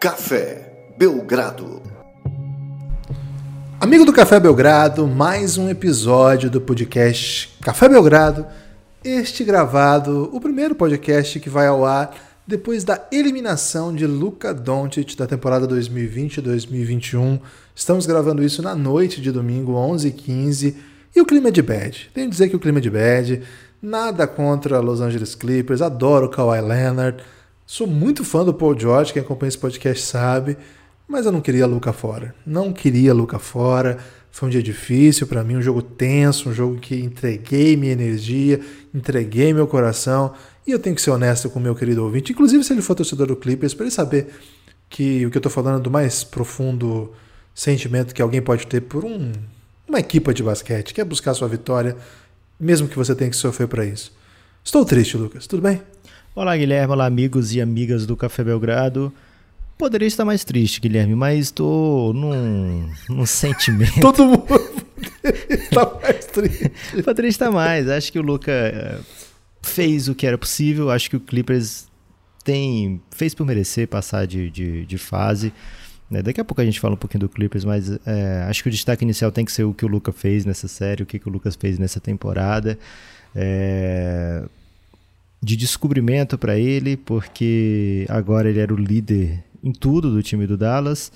Café 0.00 0.94
Belgrado. 0.96 1.82
Amigo 3.78 4.06
do 4.06 4.14
Café 4.14 4.40
Belgrado, 4.40 5.06
mais 5.06 5.58
um 5.58 5.68
episódio 5.68 6.48
do 6.48 6.58
podcast 6.58 7.54
Café 7.60 7.86
Belgrado. 7.86 8.46
Este 9.04 9.44
gravado, 9.44 10.30
o 10.32 10.40
primeiro 10.40 10.74
podcast 10.74 11.38
que 11.38 11.50
vai 11.50 11.66
ao 11.66 11.84
ar 11.84 12.14
depois 12.46 12.82
da 12.82 13.06
eliminação 13.12 13.94
de 13.94 14.06
Luka 14.06 14.54
Doncic 14.54 15.14
da 15.18 15.26
temporada 15.26 15.68
2020-2021. 15.68 17.38
Estamos 17.74 18.06
gravando 18.06 18.42
isso 18.42 18.62
na 18.62 18.74
noite 18.74 19.20
de 19.20 19.30
domingo, 19.30 19.72
11h15, 19.74 20.76
e 21.14 21.20
o 21.20 21.26
clima 21.26 21.48
é 21.48 21.52
de 21.52 21.60
bad. 21.60 22.10
Tenho 22.14 22.28
que 22.28 22.32
dizer 22.32 22.48
que 22.48 22.56
o 22.56 22.60
clima 22.60 22.78
é 22.78 22.80
de 22.80 22.88
bad. 22.88 23.42
Nada 23.82 24.26
contra 24.26 24.80
Los 24.80 25.02
Angeles 25.02 25.34
Clippers, 25.34 25.82
adoro 25.82 26.30
Kawhi 26.30 26.62
Leonard. 26.62 27.22
Sou 27.72 27.86
muito 27.86 28.24
fã 28.24 28.44
do 28.44 28.52
Paul 28.52 28.76
George, 28.76 29.12
quem 29.12 29.22
acompanha 29.22 29.46
esse 29.46 29.56
podcast 29.56 30.04
sabe, 30.04 30.56
mas 31.06 31.24
eu 31.24 31.30
não 31.30 31.40
queria 31.40 31.66
Luca 31.66 31.92
fora. 31.92 32.34
Não 32.44 32.72
queria 32.72 33.14
Luca 33.14 33.38
fora. 33.38 33.96
Foi 34.28 34.48
um 34.48 34.50
dia 34.50 34.60
difícil 34.60 35.24
para 35.28 35.44
mim, 35.44 35.54
um 35.54 35.62
jogo 35.62 35.80
tenso, 35.80 36.48
um 36.48 36.52
jogo 36.52 36.78
que 36.78 36.96
entreguei 36.96 37.76
minha 37.76 37.92
energia, 37.92 38.60
entreguei 38.92 39.54
meu 39.54 39.68
coração, 39.68 40.34
e 40.66 40.72
eu 40.72 40.80
tenho 40.80 40.96
que 40.96 41.00
ser 41.00 41.12
honesto 41.12 41.48
com 41.48 41.60
o 41.60 41.62
meu 41.62 41.76
querido 41.76 42.02
ouvinte, 42.02 42.32
inclusive 42.32 42.64
se 42.64 42.72
ele 42.72 42.82
for 42.82 42.96
torcedor 42.96 43.28
do 43.28 43.36
Clippers, 43.36 43.72
para 43.72 43.84
ele 43.84 43.94
saber 43.94 44.34
que 44.88 45.24
o 45.24 45.30
que 45.30 45.36
eu 45.36 45.38
estou 45.38 45.52
falando 45.52 45.78
é 45.78 45.80
do 45.80 45.92
mais 45.92 46.24
profundo 46.24 47.12
sentimento 47.54 48.12
que 48.12 48.20
alguém 48.20 48.42
pode 48.42 48.66
ter 48.66 48.80
por 48.80 49.04
um, 49.04 49.30
uma 49.86 50.00
equipa 50.00 50.34
de 50.34 50.42
basquete, 50.42 50.92
que 50.92 51.00
é 51.00 51.04
buscar 51.04 51.34
sua 51.34 51.46
vitória 51.46 51.96
mesmo 52.58 52.88
que 52.88 52.96
você 52.96 53.14
tenha 53.14 53.30
que 53.30 53.36
sofrer 53.36 53.68
para 53.68 53.84
isso. 53.86 54.12
Estou 54.64 54.84
triste, 54.84 55.16
Lucas. 55.16 55.46
Tudo 55.46 55.62
bem? 55.62 55.80
Olá, 56.32 56.56
Guilherme. 56.56 56.92
Olá, 56.92 57.06
amigos 57.06 57.52
e 57.56 57.60
amigas 57.60 58.06
do 58.06 58.16
Café 58.16 58.44
Belgrado. 58.44 59.12
Poderia 59.76 60.06
estar 60.06 60.24
mais 60.24 60.44
triste, 60.44 60.80
Guilherme, 60.80 61.16
mas 61.16 61.46
estou 61.46 62.12
num, 62.12 62.88
num 63.08 63.26
sentimento. 63.26 64.00
Todo 64.00 64.24
mundo 64.24 64.46
está 65.24 65.92
mais 66.00 66.26
triste. 66.26 66.70
Poderia 67.02 67.28
estar 67.28 67.50
mais. 67.50 67.88
Acho 67.88 68.12
que 68.12 68.18
o 68.18 68.22
Luca 68.22 68.52
eh, 68.52 68.98
fez 69.60 70.06
o 70.08 70.14
que 70.14 70.24
era 70.24 70.38
possível. 70.38 70.88
Acho 70.88 71.10
que 71.10 71.16
o 71.16 71.20
Clippers 71.20 71.88
tem 72.44 73.02
fez 73.10 73.34
por 73.34 73.44
merecer 73.44 73.88
passar 73.88 74.24
de, 74.24 74.50
de, 74.52 74.86
de 74.86 74.98
fase. 74.98 75.52
Né? 76.08 76.22
Daqui 76.22 76.40
a 76.40 76.44
pouco 76.44 76.60
a 76.60 76.64
gente 76.64 76.78
fala 76.78 76.94
um 76.94 76.96
pouquinho 76.96 77.22
do 77.22 77.28
Clippers, 77.28 77.64
mas 77.64 77.90
é, 78.06 78.46
acho 78.48 78.62
que 78.62 78.68
o 78.68 78.72
destaque 78.72 79.02
inicial 79.02 79.32
tem 79.32 79.44
que 79.44 79.50
ser 79.50 79.64
o 79.64 79.74
que 79.74 79.84
o 79.84 79.88
Lucas 79.88 80.14
fez 80.16 80.44
nessa 80.44 80.68
série, 80.68 81.02
o 81.02 81.06
que, 81.06 81.18
que 81.18 81.28
o 81.28 81.32
Lucas 81.32 81.56
fez 81.56 81.76
nessa 81.76 81.98
temporada. 81.98 82.78
É, 83.34 84.44
de 85.42 85.56
descobrimento 85.56 86.36
para 86.36 86.58
ele, 86.58 86.96
porque 86.96 88.06
agora 88.08 88.48
ele 88.48 88.60
era 88.60 88.72
o 88.72 88.76
líder 88.76 89.42
em 89.62 89.72
tudo 89.72 90.10
do 90.10 90.22
time 90.22 90.46
do 90.46 90.56
Dallas 90.56 91.10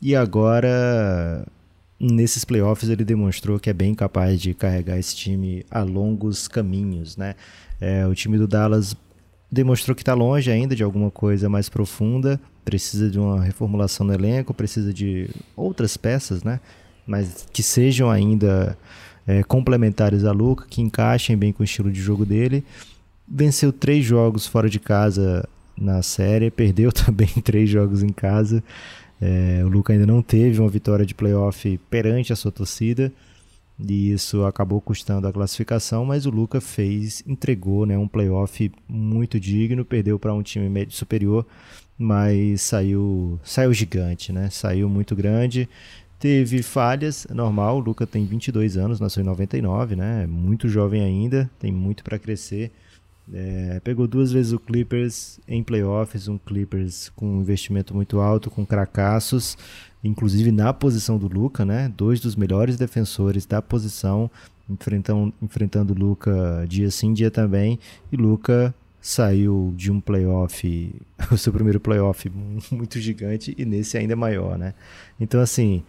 e 0.00 0.14
agora 0.14 1.46
nesses 2.00 2.44
playoffs 2.44 2.88
ele 2.88 3.04
demonstrou 3.04 3.58
que 3.58 3.70
é 3.70 3.72
bem 3.72 3.94
capaz 3.94 4.40
de 4.40 4.54
carregar 4.54 4.98
esse 4.98 5.16
time 5.16 5.64
a 5.70 5.82
longos 5.82 6.46
caminhos, 6.46 7.16
né? 7.16 7.34
É, 7.80 8.06
o 8.06 8.14
time 8.14 8.38
do 8.38 8.46
Dallas 8.46 8.96
demonstrou 9.50 9.94
que 9.94 10.02
está 10.02 10.14
longe 10.14 10.50
ainda 10.50 10.76
de 10.76 10.82
alguma 10.82 11.10
coisa 11.10 11.48
mais 11.48 11.68
profunda, 11.68 12.40
precisa 12.64 13.10
de 13.10 13.18
uma 13.18 13.42
reformulação 13.42 14.06
no 14.06 14.12
elenco, 14.12 14.52
precisa 14.52 14.92
de 14.92 15.28
outras 15.56 15.96
peças, 15.96 16.42
né? 16.42 16.60
Mas 17.06 17.46
que 17.52 17.62
sejam 17.62 18.10
ainda 18.10 18.76
é, 19.26 19.42
complementares 19.42 20.24
a 20.24 20.32
Luca, 20.32 20.66
que 20.68 20.82
encaixem 20.82 21.36
bem 21.36 21.52
com 21.52 21.62
o 21.62 21.64
estilo 21.64 21.90
de 21.90 22.00
jogo 22.00 22.26
dele. 22.26 22.64
Venceu 23.30 23.72
três 23.72 24.04
jogos 24.04 24.46
fora 24.46 24.68
de 24.68 24.78
casa 24.78 25.48
na 25.76 26.02
série, 26.02 26.50
perdeu 26.50 26.90
também 26.92 27.28
três 27.28 27.68
jogos 27.68 28.02
em 28.02 28.08
casa. 28.08 28.62
É, 29.20 29.62
o 29.64 29.68
Luca 29.68 29.92
ainda 29.92 30.06
não 30.06 30.22
teve 30.22 30.60
uma 30.60 30.68
vitória 30.68 31.04
de 31.04 31.14
playoff 31.14 31.78
perante 31.90 32.32
a 32.32 32.36
sua 32.36 32.52
torcida 32.52 33.12
e 33.78 34.12
isso 34.12 34.44
acabou 34.44 34.80
custando 34.80 35.26
a 35.26 35.32
classificação, 35.32 36.04
mas 36.04 36.26
o 36.26 36.30
Luca 36.30 36.60
fez, 36.60 37.22
entregou 37.26 37.86
né, 37.86 37.96
um 37.98 38.08
playoff 38.08 38.70
muito 38.88 39.38
digno, 39.38 39.84
perdeu 39.84 40.18
para 40.18 40.34
um 40.34 40.42
time 40.42 40.68
médio 40.68 40.96
superior 40.96 41.46
mas 41.98 42.62
saiu, 42.62 43.40
saiu 43.42 43.74
gigante, 43.74 44.32
né? 44.32 44.48
Saiu 44.50 44.88
muito 44.88 45.16
grande. 45.16 45.68
Teve 46.20 46.62
falhas, 46.62 47.26
é 47.28 47.34
normal. 47.34 47.78
O 47.78 47.80
Luca 47.80 48.06
tem 48.06 48.24
22 48.24 48.76
anos, 48.76 49.00
nasceu 49.00 49.22
em 49.22 49.26
99, 49.26 49.96
né? 49.96 50.22
É 50.22 50.26
muito 50.26 50.68
jovem 50.68 51.02
ainda, 51.02 51.50
tem 51.58 51.72
muito 51.72 52.04
para 52.04 52.18
crescer. 52.18 52.70
É, 53.32 53.80
pegou 53.84 54.06
duas 54.06 54.32
vezes 54.32 54.52
o 54.52 54.58
Clippers 54.58 55.38
em 55.46 55.62
playoffs, 55.62 56.28
um 56.28 56.38
Clippers 56.38 57.10
com 57.10 57.26
um 57.26 57.40
investimento 57.40 57.94
muito 57.94 58.20
alto, 58.20 58.50
com 58.50 58.64
cracassos, 58.64 59.56
inclusive 60.02 60.50
na 60.50 60.72
posição 60.72 61.18
do 61.18 61.28
Luca, 61.28 61.64
né? 61.64 61.92
Dois 61.94 62.20
dos 62.20 62.34
melhores 62.36 62.76
defensores 62.76 63.44
da 63.44 63.60
posição 63.60 64.30
enfrentando, 64.68 65.32
enfrentando 65.42 65.92
o 65.92 65.96
Luca 65.96 66.64
dia 66.68 66.90
sim, 66.90 67.12
dia 67.12 67.30
também. 67.30 67.78
E 68.10 68.16
Luca 68.16 68.74
saiu 69.00 69.72
de 69.76 69.90
um 69.90 70.00
playoff, 70.00 70.94
o 71.30 71.36
seu 71.36 71.52
primeiro 71.52 71.80
playoff 71.80 72.30
muito 72.70 72.98
gigante 72.98 73.54
e 73.58 73.64
nesse 73.64 73.98
ainda 73.98 74.16
maior, 74.16 74.58
né? 74.58 74.74
Então, 75.20 75.40
assim, 75.40 75.82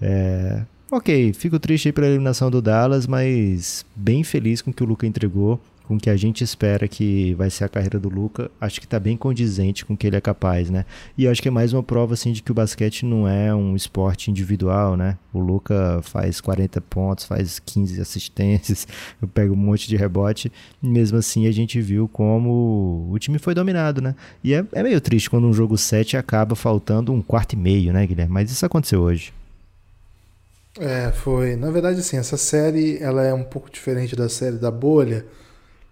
é, 0.00 0.64
ok, 0.90 1.32
fico 1.32 1.58
triste 1.58 1.88
aí 1.88 1.92
pela 1.92 2.06
eliminação 2.06 2.50
do 2.50 2.60
Dallas, 2.60 3.06
mas 3.06 3.86
bem 3.96 4.22
feliz 4.22 4.60
com 4.60 4.70
o 4.70 4.74
que 4.74 4.82
o 4.82 4.86
Luca 4.86 5.06
entregou 5.06 5.58
com 5.86 5.96
o 5.96 5.98
que 5.98 6.10
a 6.10 6.16
gente 6.16 6.42
espera 6.42 6.86
que 6.88 7.34
vai 7.34 7.50
ser 7.50 7.64
a 7.64 7.68
carreira 7.68 7.98
do 7.98 8.08
Luca, 8.08 8.50
acho 8.60 8.80
que 8.80 8.86
está 8.86 8.98
bem 8.98 9.16
condizente 9.16 9.84
com 9.84 9.94
o 9.94 9.96
que 9.96 10.06
ele 10.06 10.16
é 10.16 10.20
capaz, 10.20 10.70
né? 10.70 10.84
E 11.16 11.26
acho 11.26 11.42
que 11.42 11.48
é 11.48 11.50
mais 11.50 11.72
uma 11.72 11.82
prova 11.82 12.14
assim 12.14 12.32
de 12.32 12.42
que 12.42 12.50
o 12.50 12.54
basquete 12.54 13.04
não 13.04 13.26
é 13.26 13.54
um 13.54 13.74
esporte 13.76 14.30
individual, 14.30 14.96
né? 14.96 15.18
O 15.32 15.38
Luca 15.38 16.00
faz 16.02 16.40
40 16.40 16.80
pontos, 16.80 17.24
faz 17.24 17.58
15 17.58 18.00
assistências, 18.00 18.86
eu 19.20 19.28
pego 19.28 19.54
um 19.54 19.56
monte 19.56 19.88
de 19.88 19.96
rebote, 19.96 20.52
mesmo 20.82 21.18
assim 21.18 21.46
a 21.46 21.52
gente 21.52 21.80
viu 21.80 22.08
como 22.08 23.08
o 23.10 23.18
time 23.18 23.38
foi 23.38 23.54
dominado, 23.54 24.00
né? 24.00 24.14
E 24.42 24.54
é, 24.54 24.64
é 24.72 24.82
meio 24.82 25.00
triste 25.00 25.28
quando 25.30 25.46
um 25.46 25.52
jogo 25.52 25.76
7 25.76 26.16
acaba 26.16 26.54
faltando 26.54 27.12
um 27.12 27.22
quarto 27.22 27.54
e 27.54 27.56
meio, 27.56 27.92
né, 27.92 28.06
Guilherme? 28.06 28.32
Mas 28.32 28.50
isso 28.50 28.64
aconteceu 28.64 29.00
hoje. 29.00 29.32
É, 30.78 31.12
foi. 31.12 31.54
Na 31.56 31.70
verdade, 31.70 32.00
assim, 32.00 32.16
essa 32.16 32.36
série 32.36 32.98
ela 33.02 33.22
é 33.24 33.34
um 33.34 33.44
pouco 33.44 33.70
diferente 33.70 34.16
da 34.16 34.28
série 34.28 34.56
da 34.56 34.70
bolha, 34.70 35.24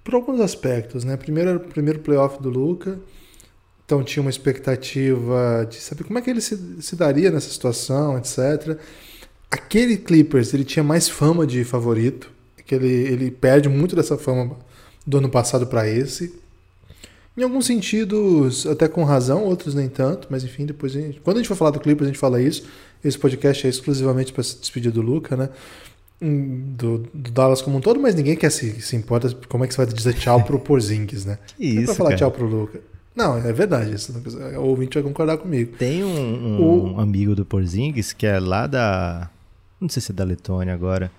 por 0.03 0.15
alguns 0.15 0.41
aspectos, 0.41 1.05
né? 1.05 1.17
Primeiro 1.17 1.51
era 1.51 1.59
o 1.59 1.63
primeiro 1.63 2.01
playoff 2.01 2.43
do 2.43 2.49
Luca, 2.49 2.99
então 3.85 4.03
tinha 4.03 4.23
uma 4.23 4.31
expectativa 4.31 5.67
de 5.69 5.77
saber 5.77 6.05
como 6.05 6.19
é 6.19 6.23
que 6.23 6.31
ele 6.31 6.41
se, 6.41 6.81
se 6.81 6.97
daria 6.97 7.31
nessa 7.31 7.51
situação, 7.51 8.17
etc. 8.17 8.79
Aquele 9.51 9.97
Clippers, 9.97 10.55
ele 10.55 10.65
tinha 10.65 10.85
mais 10.85 11.09
fama 11.09 11.47
de 11.47 11.65
favorito, 11.65 12.31
que 12.65 12.75
ele, 12.75 12.89
ele 12.89 13.31
perde 13.31 13.69
muito 13.69 13.97
dessa 13.97 14.17
fama 14.17 14.57
do 15.05 15.19
ano 15.19 15.29
passado 15.29 15.67
para 15.67 15.89
esse. 15.89 16.33
Em 17.37 17.43
alguns 17.43 17.67
sentidos, 17.67 18.67
até 18.67 18.87
com 18.87 19.03
razão, 19.03 19.45
outros 19.45 19.75
nem 19.75 19.89
tanto, 19.89 20.29
mas 20.31 20.45
enfim, 20.45 20.67
depois 20.67 20.95
a 20.95 21.01
gente, 21.01 21.21
quando 21.21 21.39
a 21.39 21.41
gente 21.41 21.49
for 21.49 21.57
falar 21.57 21.71
do 21.71 21.81
Clippers, 21.81 22.07
a 22.07 22.13
gente 22.13 22.21
fala 22.21 22.41
isso. 22.41 22.65
Esse 23.03 23.19
podcast 23.19 23.67
é 23.67 23.71
exclusivamente 23.71 24.33
para 24.33 24.43
se 24.43 24.59
despedir 24.59 24.93
do 24.93 25.01
Luca, 25.01 25.37
né? 25.37 25.49
Do, 26.21 26.99
do, 27.15 27.31
Dallas 27.31 27.63
como 27.63 27.79
um 27.79 27.81
todo, 27.81 27.99
mas 27.99 28.15
ninguém 28.15 28.37
quer 28.37 28.51
se, 28.51 28.81
se 28.81 28.95
importa 28.95 29.35
como 29.49 29.65
é 29.65 29.67
que 29.67 29.75
você 29.75 29.85
vai 29.85 29.95
dizer 29.95 30.15
tchau 30.15 30.43
pro 30.43 30.59
Porzingis, 30.61 31.25
né? 31.25 31.39
Que 31.57 31.65
isso, 31.65 31.81
é 31.81 31.85
pra 31.87 31.95
falar 31.95 32.11
cara. 32.11 32.19
tchau 32.19 32.31
pro 32.31 32.47
Luca. 32.47 32.81
Não, 33.15 33.37
é 33.39 33.53
verdade, 33.53 33.95
isso, 33.95 34.13
o 34.57 34.63
ouvinte 34.63 34.95
vai 34.95 35.03
concordar 35.03 35.37
comigo. 35.39 35.77
Tem 35.77 36.05
um, 36.05 36.09
um 36.09 36.95
o... 36.95 37.01
amigo 37.01 37.35
do 37.35 37.45
Porzingis 37.45 38.13
que 38.13 38.27
é 38.27 38.39
lá 38.39 38.67
da. 38.67 39.31
Não 39.81 39.89
sei 39.89 40.01
se 40.03 40.13
é 40.13 40.15
da 40.15 40.25
Letônia 40.25 40.75
agora. 40.75 41.11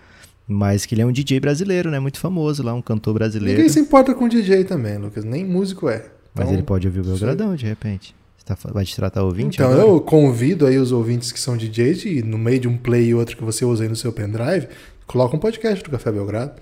Mas 0.48 0.86
que 0.86 0.94
ele 0.94 1.02
é 1.02 1.06
um 1.06 1.12
DJ 1.12 1.40
brasileiro, 1.40 1.90
né? 1.90 2.00
Muito 2.00 2.20
famoso 2.20 2.62
lá, 2.62 2.74
um 2.74 2.82
cantor 2.82 3.14
brasileiro. 3.14 3.58
Ninguém 3.58 3.72
se 3.72 3.80
importa 3.80 4.14
com 4.14 4.28
DJ 4.28 4.66
também, 4.66 4.98
Lucas. 4.98 5.24
Nem 5.24 5.46
músico 5.46 5.88
é. 5.88 5.98
Então, 5.98 6.46
mas 6.46 6.52
ele 6.52 6.64
pode 6.64 6.88
ouvir 6.88 7.00
o 7.00 7.04
Belgradão, 7.04 7.56
de 7.56 7.66
repente. 7.66 8.16
Tá, 8.44 8.58
vai 8.74 8.84
te 8.84 8.96
tratar 8.96 9.24
ouvinte 9.24 9.58
Então 9.58 9.72
agora? 9.72 9.88
eu 9.88 10.02
convido 10.02 10.66
aí 10.66 10.78
os 10.78 10.92
ouvintes 10.92 11.32
que 11.32 11.40
são 11.40 11.56
DJs 11.56 12.06
e 12.06 12.24
no 12.24 12.38
meio 12.38 12.60
de 12.60 12.68
um 12.68 12.76
play 12.76 13.10
e 13.10 13.16
outro 13.16 13.38
que 13.38 13.44
você 13.44 13.64
usa 13.64 13.84
aí 13.84 13.90
no 13.90 13.96
seu 13.96 14.12
pendrive, 14.12 14.68
coloca 15.12 15.36
um 15.36 15.40
podcast 15.40 15.84
do 15.84 15.90
Café 15.90 16.12
Belgrado. 16.12 16.54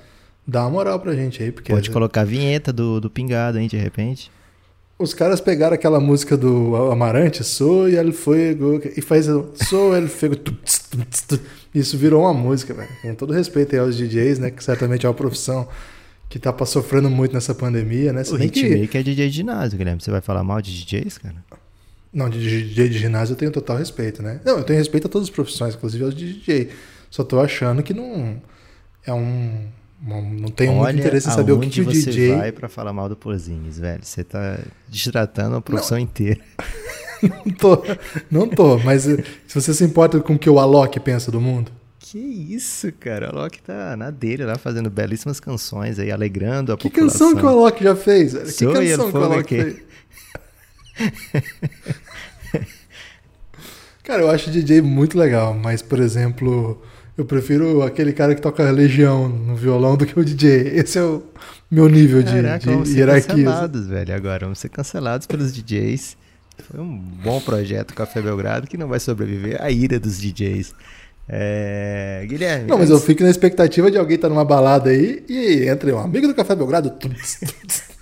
Dá 0.45 0.61
uma 0.61 0.71
moral 0.71 0.99
pra 0.99 1.13
gente 1.13 1.43
aí. 1.43 1.51
Porque 1.51 1.71
Pode 1.71 1.91
colocar 1.91 2.21
a 2.21 2.25
vinheta 2.25 2.73
do, 2.73 2.99
do 2.99 3.09
Pingado, 3.09 3.59
hein, 3.59 3.67
de 3.67 3.77
repente. 3.77 4.31
Os 4.97 5.13
caras 5.13 5.39
pegaram 5.39 5.75
aquela 5.75 5.99
música 5.99 6.35
do 6.35 6.75
Amarante, 6.91 7.43
Sou 7.43 7.87
el 7.87 8.11
Fuego, 8.11 8.81
e 8.97 9.01
faz 9.01 9.27
Sou 9.27 9.95
el 9.95 10.07
Fuego. 10.07 10.35
Isso 11.73 11.97
virou 11.97 12.23
uma 12.23 12.33
música, 12.33 12.73
velho. 12.73 12.89
Com 13.01 13.15
todo 13.15 13.31
respeito 13.31 13.75
aí 13.75 13.79
aos 13.79 13.95
DJs, 13.95 14.39
né? 14.39 14.51
Que 14.51 14.63
certamente 14.63 15.05
é 15.05 15.09
uma 15.09 15.15
profissão 15.15 15.67
que 16.27 16.37
tá 16.37 16.53
sofrendo 16.65 17.09
muito 17.09 17.33
nessa 17.33 17.55
pandemia, 17.55 18.11
né? 18.11 18.23
Se 18.23 18.33
o 18.33 18.43
Hitmaker 18.43 18.89
que... 18.89 18.97
é 18.97 19.03
DJ 19.03 19.29
de 19.29 19.35
ginásio, 19.35 19.77
Guilherme. 19.77 20.01
Você 20.01 20.11
vai 20.11 20.21
falar 20.21 20.43
mal 20.43 20.61
de 20.61 20.83
DJs, 20.83 21.17
cara? 21.19 21.35
Não, 22.11 22.27
de 22.29 22.39
DJ 22.39 22.89
de 22.89 22.97
ginásio 22.97 23.33
eu 23.33 23.37
tenho 23.37 23.51
total 23.51 23.77
respeito, 23.77 24.21
né? 24.21 24.41
Não, 24.43 24.57
eu 24.57 24.63
tenho 24.63 24.79
respeito 24.79 25.05
a 25.05 25.09
todas 25.09 25.27
as 25.27 25.33
profissões, 25.33 25.75
inclusive 25.75 26.03
aos 26.03 26.15
de 26.15 26.33
DJ. 26.33 26.69
Só 27.09 27.23
tô 27.23 27.39
achando 27.39 27.81
que 27.81 27.93
não 27.93 28.41
é 29.05 29.13
um. 29.13 29.67
Não 30.01 30.47
tenho 30.49 30.73
Olha 30.73 30.93
muito 30.93 30.99
interesse 30.99 31.27
em 31.27 31.31
saber 31.31 31.51
o 31.51 31.59
que, 31.59 31.69
que 31.69 31.81
o 31.81 31.85
você 31.85 32.09
DJ. 32.09 32.35
vai 32.35 32.51
para 32.53 32.69
falar 32.69 32.93
mal 32.93 33.09
do 33.09 33.17
Porzingis, 33.17 33.79
velho. 33.79 33.99
Você 34.01 34.23
tá 34.23 34.57
destratando 34.87 35.57
a 35.57 35.61
profissão 35.61 35.97
não. 35.97 36.03
inteira. 36.03 36.39
não 37.21 37.53
tô, 37.53 37.83
não 38.31 38.47
tô, 38.47 38.77
mas 38.77 39.09
eh, 39.09 39.21
se 39.45 39.59
você 39.59 39.73
se 39.73 39.83
importa 39.83 40.21
com 40.21 40.35
o 40.35 40.39
que 40.39 40.49
o 40.49 40.57
Alok 40.57 40.97
pensa 41.01 41.29
do 41.29 41.41
mundo. 41.41 41.69
Que 41.99 42.17
isso, 42.17 42.93
cara. 42.93 43.27
O 43.27 43.39
Alok 43.39 43.61
tá 43.61 43.97
na 43.97 44.09
dele 44.09 44.45
lá 44.45 44.55
fazendo 44.57 44.89
belíssimas 44.89 45.41
canções 45.41 45.99
aí, 45.99 46.11
alegrando 46.11 46.71
a 46.71 46.77
que 46.77 46.89
população. 46.89 47.33
canção 47.33 47.35
que 47.37 47.45
o 47.45 47.49
Alok 47.49 47.83
já 47.83 47.95
fez? 47.95 48.31
velho? 48.33 48.45
Que 48.45 48.51
Sou 48.53 48.73
canção 48.73 49.11
que 49.11 49.17
o 49.17 49.23
Alok 49.23 49.47
fez? 49.49 49.79
Cara, 54.03 54.23
eu 54.23 54.31
acho 54.31 54.49
o 54.49 54.53
DJ 54.53 54.81
muito 54.81 55.17
legal, 55.19 55.53
mas, 55.53 55.81
por 55.81 55.99
exemplo, 55.99 56.81
eu 57.19 57.25
prefiro 57.25 57.83
aquele 57.83 58.13
cara 58.13 58.33
que 58.33 58.41
toca 58.41 58.69
Legião 58.71 59.27
no 59.27 59.55
violão 59.55 59.97
do 59.97 60.05
que 60.05 60.17
o 60.17 60.23
DJ. 60.23 60.79
Esse 60.79 60.97
é 60.97 61.03
o 61.03 61.21
meu 61.69 61.89
nível 61.89 62.23
de, 62.23 62.31
Caraca, 62.31 62.59
de 62.59 62.65
vamos 62.67 62.89
ser 62.89 62.97
hierarquia. 62.99 63.35
cancelados, 63.35 63.87
velho, 63.87 64.15
agora. 64.15 64.45
Vamos 64.45 64.59
ser 64.59 64.69
cancelados 64.69 65.27
pelos 65.27 65.53
DJs. 65.53 66.17
Foi 66.69 66.79
um 66.79 66.97
bom 66.97 67.41
projeto 67.41 67.93
Café 67.93 68.21
Belgrado 68.21 68.67
que 68.67 68.77
não 68.77 68.87
vai 68.87 68.99
sobreviver 68.99 69.61
à 69.61 69.69
ira 69.69 69.99
dos 69.99 70.17
DJs. 70.19 70.73
É... 71.27 72.25
Guilherme. 72.27 72.67
Não, 72.67 72.77
mas 72.77 72.89
eu 72.89 72.99
fico 72.99 73.21
na 73.21 73.29
expectativa 73.29 73.91
de 73.91 73.97
alguém 73.97 74.15
estar 74.15 74.29
numa 74.29 74.45
balada 74.45 74.89
aí 74.89 75.23
e 75.27 75.67
entra 75.67 75.93
um 75.93 75.99
amigo 75.99 76.25
do 76.25 76.33
Café 76.33 76.55
Belgrado. 76.55 76.93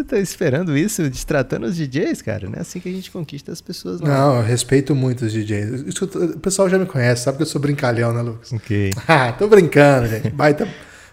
Você 0.00 0.04
tá 0.04 0.18
esperando 0.18 0.76
isso, 0.76 1.02
destratando 1.10 1.66
os 1.66 1.76
DJs, 1.76 2.22
cara? 2.22 2.48
Não 2.48 2.56
é 2.56 2.60
assim 2.60 2.80
que 2.80 2.88
a 2.88 2.92
gente 2.92 3.10
conquista 3.10 3.52
as 3.52 3.60
pessoas, 3.60 4.00
não. 4.00 4.08
Não, 4.08 4.36
eu 4.36 4.42
respeito 4.42 4.94
muito 4.94 5.26
os 5.26 5.32
DJs. 5.32 5.94
O 6.34 6.38
pessoal 6.38 6.70
já 6.70 6.78
me 6.78 6.86
conhece, 6.86 7.24
sabe 7.24 7.36
que 7.36 7.42
eu 7.42 7.46
sou 7.46 7.60
brincalhão, 7.60 8.12
né, 8.12 8.22
Lucas? 8.22 8.52
Ok. 8.52 8.90
Ah, 9.06 9.32
tô 9.32 9.46
brincando, 9.46 10.08
gente. 10.08 10.30
Baita. 10.30 10.66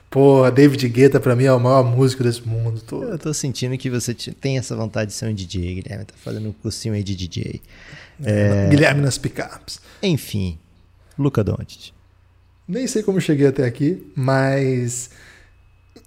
Porra, 0.09 0.49
David 0.51 0.87
Guetta 0.87 1.19
pra 1.19 1.35
mim 1.35 1.43
é 1.43 1.51
o 1.51 1.59
maior 1.59 1.83
músico 1.83 2.23
desse 2.23 2.47
mundo 2.47 2.79
todo. 2.81 3.09
Eu 3.09 3.19
tô 3.19 3.33
sentindo 3.33 3.77
que 3.77 3.89
você 3.89 4.13
te- 4.13 4.31
tem 4.31 4.57
essa 4.57 4.73
vontade 4.73 5.09
de 5.11 5.17
ser 5.17 5.25
um 5.27 5.33
DJ, 5.33 5.81
Guilherme. 5.81 6.05
Tá 6.05 6.13
fazendo 6.23 6.47
um 6.47 6.53
cursinho 6.53 6.93
aí 6.93 7.03
de 7.03 7.13
DJ. 7.13 7.61
É. 8.23 8.67
Guilherme 8.69 9.01
nas 9.01 9.17
picapes. 9.17 9.81
Enfim, 10.01 10.57
Luca 11.19 11.43
Doncic. 11.43 11.91
Nem 12.65 12.87
sei 12.87 13.03
como 13.03 13.19
cheguei 13.19 13.47
até 13.47 13.65
aqui, 13.65 14.09
mas 14.15 15.09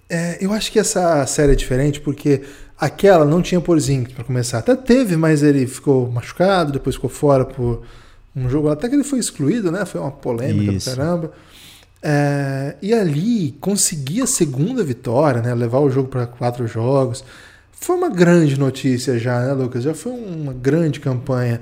é, 0.09 0.37
eu 0.43 0.51
acho 0.51 0.71
que 0.71 0.79
essa 0.79 1.25
série 1.27 1.51
é 1.53 1.55
diferente 1.55 2.01
porque 2.01 2.41
aquela 2.81 3.23
não 3.23 3.43
tinha 3.43 3.61
Porzingis 3.61 4.11
para 4.11 4.23
começar. 4.23 4.57
Até 4.57 4.75
teve, 4.75 5.15
mas 5.15 5.43
ele 5.43 5.67
ficou 5.67 6.11
machucado, 6.11 6.71
depois 6.71 6.95
ficou 6.95 7.11
fora 7.11 7.45
por 7.45 7.83
um 8.35 8.49
jogo. 8.49 8.69
Até 8.69 8.89
que 8.89 8.95
ele 8.95 9.03
foi 9.03 9.19
excluído, 9.19 9.71
né? 9.71 9.85
Foi 9.85 10.01
uma 10.01 10.09
polêmica 10.09 10.71
Isso. 10.73 10.89
do 10.89 10.95
caramba. 10.95 11.31
É, 12.01 12.75
e 12.81 12.91
ali 12.91 13.51
conseguir 13.61 14.23
a 14.23 14.27
segunda 14.27 14.83
vitória, 14.83 15.43
né? 15.43 15.53
Levar 15.53 15.79
o 15.79 15.91
jogo 15.91 16.09
para 16.09 16.25
quatro 16.25 16.67
jogos. 16.67 17.23
Foi 17.71 17.95
uma 17.95 18.09
grande 18.09 18.59
notícia 18.59 19.19
já, 19.19 19.39
né, 19.39 19.53
Lucas? 19.53 19.83
Já 19.83 19.93
foi 19.93 20.13
uma 20.13 20.51
grande 20.53 20.99
campanha. 20.99 21.61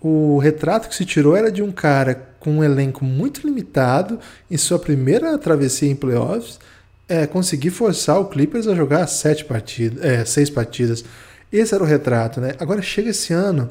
O 0.00 0.38
retrato 0.38 0.88
que 0.88 0.96
se 0.96 1.04
tirou 1.04 1.36
era 1.36 1.50
de 1.50 1.62
um 1.62 1.70
cara 1.70 2.28
com 2.40 2.58
um 2.58 2.64
elenco 2.64 3.04
muito 3.04 3.46
limitado 3.46 4.18
em 4.50 4.56
sua 4.56 4.78
primeira 4.80 5.38
travessia 5.38 5.90
em 5.90 5.96
playoffs, 5.96 6.58
é, 7.08 7.26
conseguir 7.26 7.70
forçar 7.70 8.20
o 8.20 8.26
Clippers 8.26 8.66
a 8.66 8.74
jogar 8.74 9.06
sete 9.06 9.44
partidas, 9.44 10.04
é, 10.04 10.24
seis 10.24 10.50
partidas. 10.50 11.04
Esse 11.52 11.74
era 11.74 11.82
o 11.82 11.86
retrato, 11.86 12.40
né? 12.40 12.54
Agora 12.58 12.82
chega 12.82 13.10
esse 13.10 13.32
ano, 13.32 13.70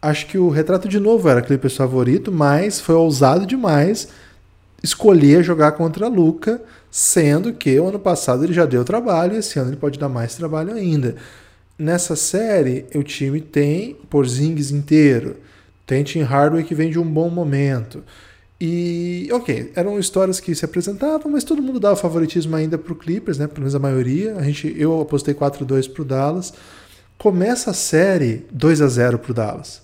acho 0.00 0.26
que 0.26 0.38
o 0.38 0.48
retrato 0.48 0.88
de 0.88 0.98
novo 0.98 1.28
era 1.28 1.42
Clippers 1.42 1.76
favorito, 1.76 2.32
mas 2.32 2.80
foi 2.80 2.94
ousado 2.94 3.46
demais 3.46 4.08
escolher 4.82 5.44
jogar 5.44 5.72
contra 5.72 6.08
Luca, 6.08 6.60
sendo 6.90 7.52
que 7.52 7.78
o 7.78 7.88
ano 7.88 7.98
passado 7.98 8.44
ele 8.44 8.52
já 8.52 8.64
deu 8.64 8.84
trabalho 8.84 9.34
e 9.34 9.38
esse 9.38 9.58
ano 9.58 9.70
ele 9.70 9.76
pode 9.76 9.98
dar 9.98 10.08
mais 10.08 10.34
trabalho 10.34 10.72
ainda. 10.72 11.16
Nessa 11.78 12.16
série, 12.16 12.86
o 12.94 13.02
time 13.02 13.40
tem 13.40 13.96
Porzingis 14.08 14.70
inteiro, 14.70 15.36
tem 15.86 16.02
Tim 16.02 16.22
Hardaway 16.22 16.64
que 16.64 16.74
vem 16.74 16.90
de 16.90 16.98
um 16.98 17.04
bom 17.04 17.28
momento. 17.28 18.02
E, 18.60 19.26
ok, 19.32 19.72
eram 19.74 19.98
histórias 19.98 20.38
que 20.38 20.54
se 20.54 20.66
apresentavam, 20.66 21.32
mas 21.32 21.44
todo 21.44 21.62
mundo 21.62 21.80
dava 21.80 21.96
favoritismo 21.96 22.54
ainda 22.54 22.76
para 22.76 22.92
o 22.92 22.96
Clippers, 22.96 23.38
né? 23.38 23.46
Pelo 23.46 23.60
menos 23.60 23.74
a 23.74 23.78
maioria. 23.78 24.36
A 24.36 24.42
gente, 24.42 24.74
eu 24.76 25.00
apostei 25.00 25.32
4-2 25.32 25.90
para 25.90 26.02
o 26.02 26.04
Dallas. 26.04 26.52
Começa 27.16 27.70
a 27.70 27.74
série 27.74 28.44
2 28.52 28.82
a 28.82 28.88
0 28.88 29.18
para 29.18 29.30
o 29.30 29.34
Dallas. 29.34 29.80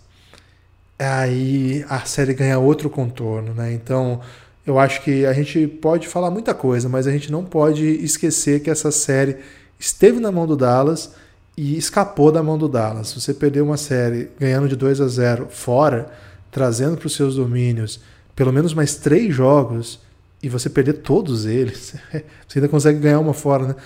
Aí 0.98 1.84
a 1.88 2.00
série 2.00 2.34
ganha 2.34 2.58
outro 2.58 2.90
contorno, 2.90 3.54
né? 3.54 3.72
Então, 3.72 4.20
eu 4.66 4.78
acho 4.78 5.02
que 5.02 5.24
a 5.24 5.32
gente 5.32 5.66
pode 5.66 6.06
falar 6.06 6.30
muita 6.30 6.52
coisa, 6.52 6.86
mas 6.86 7.06
a 7.06 7.10
gente 7.10 7.32
não 7.32 7.44
pode 7.44 7.84
esquecer 8.04 8.60
que 8.60 8.68
essa 8.68 8.90
série 8.90 9.38
esteve 9.78 10.20
na 10.20 10.30
mão 10.30 10.46
do 10.46 10.56
Dallas 10.56 11.12
e 11.56 11.78
escapou 11.78 12.30
da 12.30 12.42
mão 12.42 12.58
do 12.58 12.68
Dallas. 12.68 13.14
Você 13.14 13.32
perdeu 13.32 13.64
uma 13.64 13.78
série 13.78 14.28
ganhando 14.38 14.68
de 14.68 14.76
2 14.76 15.00
a 15.00 15.08
0 15.08 15.46
fora, 15.48 16.10
trazendo 16.50 16.98
para 16.98 17.06
os 17.06 17.14
seus 17.14 17.36
domínios 17.36 18.00
pelo 18.36 18.52
menos 18.52 18.74
mais 18.74 18.94
três 18.96 19.34
jogos 19.34 19.98
e 20.42 20.48
você 20.48 20.68
perder 20.68 20.98
todos 20.98 21.46
eles, 21.46 21.96
você 22.46 22.58
ainda 22.58 22.68
consegue 22.68 23.00
ganhar 23.00 23.18
uma 23.18 23.34
fora, 23.34 23.68
né? 23.68 23.76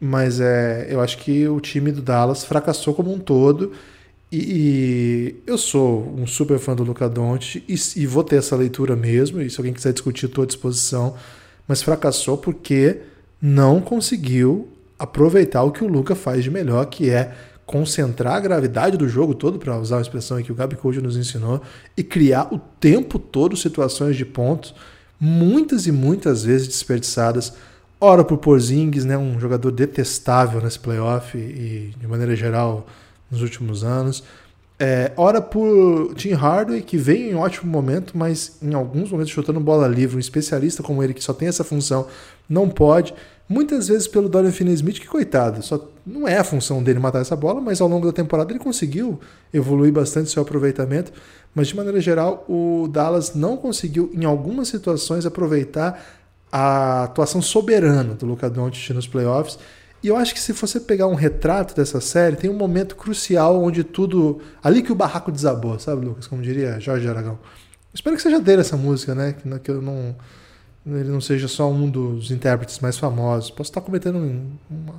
Mas 0.00 0.40
é, 0.40 0.88
eu 0.90 1.00
acho 1.00 1.18
que 1.18 1.46
o 1.46 1.60
time 1.60 1.92
do 1.92 2.02
Dallas 2.02 2.44
fracassou 2.44 2.92
como 2.92 3.12
um 3.12 3.18
todo. 3.18 3.72
E, 4.32 4.38
e 4.38 5.42
eu 5.46 5.58
sou 5.58 6.14
um 6.16 6.26
super 6.26 6.58
fã 6.58 6.74
do 6.74 6.82
Luca 6.82 7.08
Doncic 7.08 7.62
e, 7.68 7.74
e 8.00 8.06
vou 8.06 8.24
ter 8.24 8.36
essa 8.36 8.56
leitura 8.56 8.96
mesmo. 8.96 9.40
E 9.42 9.50
se 9.50 9.60
alguém 9.60 9.74
quiser 9.74 9.92
discutir, 9.92 10.26
estou 10.26 10.42
à 10.42 10.46
disposição. 10.46 11.14
Mas 11.68 11.82
fracassou 11.82 12.38
porque 12.38 13.00
não 13.40 13.80
conseguiu 13.80 14.68
aproveitar 14.98 15.62
o 15.62 15.70
que 15.70 15.84
o 15.84 15.88
Luca 15.88 16.14
faz 16.14 16.42
de 16.42 16.50
melhor, 16.50 16.84
que 16.86 17.10
é 17.10 17.34
concentrar 17.70 18.34
a 18.34 18.40
gravidade 18.40 18.96
do 18.96 19.08
jogo 19.08 19.32
todo, 19.32 19.56
para 19.56 19.78
usar 19.78 19.98
a 19.98 20.00
expressão 20.00 20.42
que 20.42 20.50
o 20.50 20.54
Gabi 20.56 20.74
Code 20.74 21.00
nos 21.00 21.16
ensinou, 21.16 21.62
e 21.96 22.02
criar 22.02 22.52
o 22.52 22.58
tempo 22.58 23.16
todo 23.16 23.56
situações 23.56 24.16
de 24.16 24.24
pontos, 24.24 24.74
muitas 25.20 25.86
e 25.86 25.92
muitas 25.92 26.42
vezes 26.42 26.66
desperdiçadas. 26.66 27.52
Ora 28.00 28.24
por 28.24 28.38
Porzingis, 28.38 29.04
né, 29.04 29.16
um 29.16 29.38
jogador 29.38 29.70
detestável 29.70 30.60
nesse 30.60 30.80
playoff 30.80 31.38
e, 31.38 31.94
de 31.96 32.08
maneira 32.08 32.34
geral, 32.34 32.88
nos 33.30 33.40
últimos 33.40 33.84
anos. 33.84 34.24
É, 34.76 35.12
ora 35.16 35.40
por 35.40 36.12
Tim 36.16 36.32
Hardaway, 36.32 36.82
que 36.82 36.96
veio 36.96 37.30
em 37.30 37.34
ótimo 37.36 37.70
momento, 37.70 38.18
mas 38.18 38.58
em 38.60 38.74
alguns 38.74 39.12
momentos 39.12 39.32
chutando 39.32 39.60
bola 39.60 39.86
livre. 39.86 40.16
Um 40.16 40.18
especialista 40.18 40.82
como 40.82 41.04
ele, 41.04 41.14
que 41.14 41.22
só 41.22 41.32
tem 41.32 41.46
essa 41.46 41.62
função, 41.62 42.08
não 42.48 42.68
pode. 42.68 43.14
Muitas 43.50 43.88
vezes 43.88 44.06
pelo 44.06 44.28
Dorian 44.28 44.52
Finney-Smith, 44.52 45.00
que 45.00 45.08
coitado, 45.08 45.60
só 45.60 45.90
não 46.06 46.28
é 46.28 46.38
a 46.38 46.44
função 46.44 46.80
dele 46.80 47.00
matar 47.00 47.20
essa 47.20 47.34
bola, 47.34 47.60
mas 47.60 47.80
ao 47.80 47.88
longo 47.88 48.06
da 48.06 48.12
temporada 48.12 48.52
ele 48.52 48.60
conseguiu 48.60 49.18
evoluir 49.52 49.92
bastante 49.92 50.30
seu 50.30 50.40
aproveitamento. 50.40 51.12
Mas 51.52 51.66
de 51.66 51.74
maneira 51.74 52.00
geral, 52.00 52.44
o 52.48 52.86
Dallas 52.86 53.34
não 53.34 53.56
conseguiu, 53.56 54.08
em 54.14 54.24
algumas 54.24 54.68
situações, 54.68 55.26
aproveitar 55.26 56.00
a 56.52 57.02
atuação 57.02 57.42
soberana 57.42 58.14
do 58.14 58.24
Luka 58.24 58.48
Doncic 58.48 58.90
nos 58.94 59.08
playoffs. 59.08 59.58
E 60.00 60.06
eu 60.06 60.16
acho 60.16 60.32
que 60.32 60.38
se 60.38 60.52
você 60.52 60.78
pegar 60.78 61.08
um 61.08 61.16
retrato 61.16 61.74
dessa 61.74 62.00
série, 62.00 62.36
tem 62.36 62.48
um 62.48 62.56
momento 62.56 62.94
crucial 62.94 63.60
onde 63.60 63.82
tudo. 63.82 64.38
Ali 64.62 64.80
que 64.80 64.92
o 64.92 64.94
barraco 64.94 65.32
desabou, 65.32 65.76
sabe, 65.76 66.06
Lucas? 66.06 66.28
Como 66.28 66.40
diria 66.40 66.78
Jorge 66.78 67.08
Aragão. 67.08 67.36
Espero 67.92 68.14
que 68.14 68.22
seja 68.22 68.38
dele 68.38 68.60
essa 68.60 68.76
música, 68.76 69.12
né? 69.12 69.34
Que 69.60 69.72
eu 69.72 69.82
não. 69.82 70.14
Ele 70.86 71.10
não 71.10 71.20
seja 71.20 71.46
só 71.46 71.70
um 71.70 71.88
dos 71.88 72.30
intérpretes 72.30 72.78
mais 72.78 72.98
famosos. 72.98 73.50
Posso 73.50 73.70
estar 73.70 73.80
cometendo 73.80 74.18
um, 74.18 74.50
uma. 74.70 74.94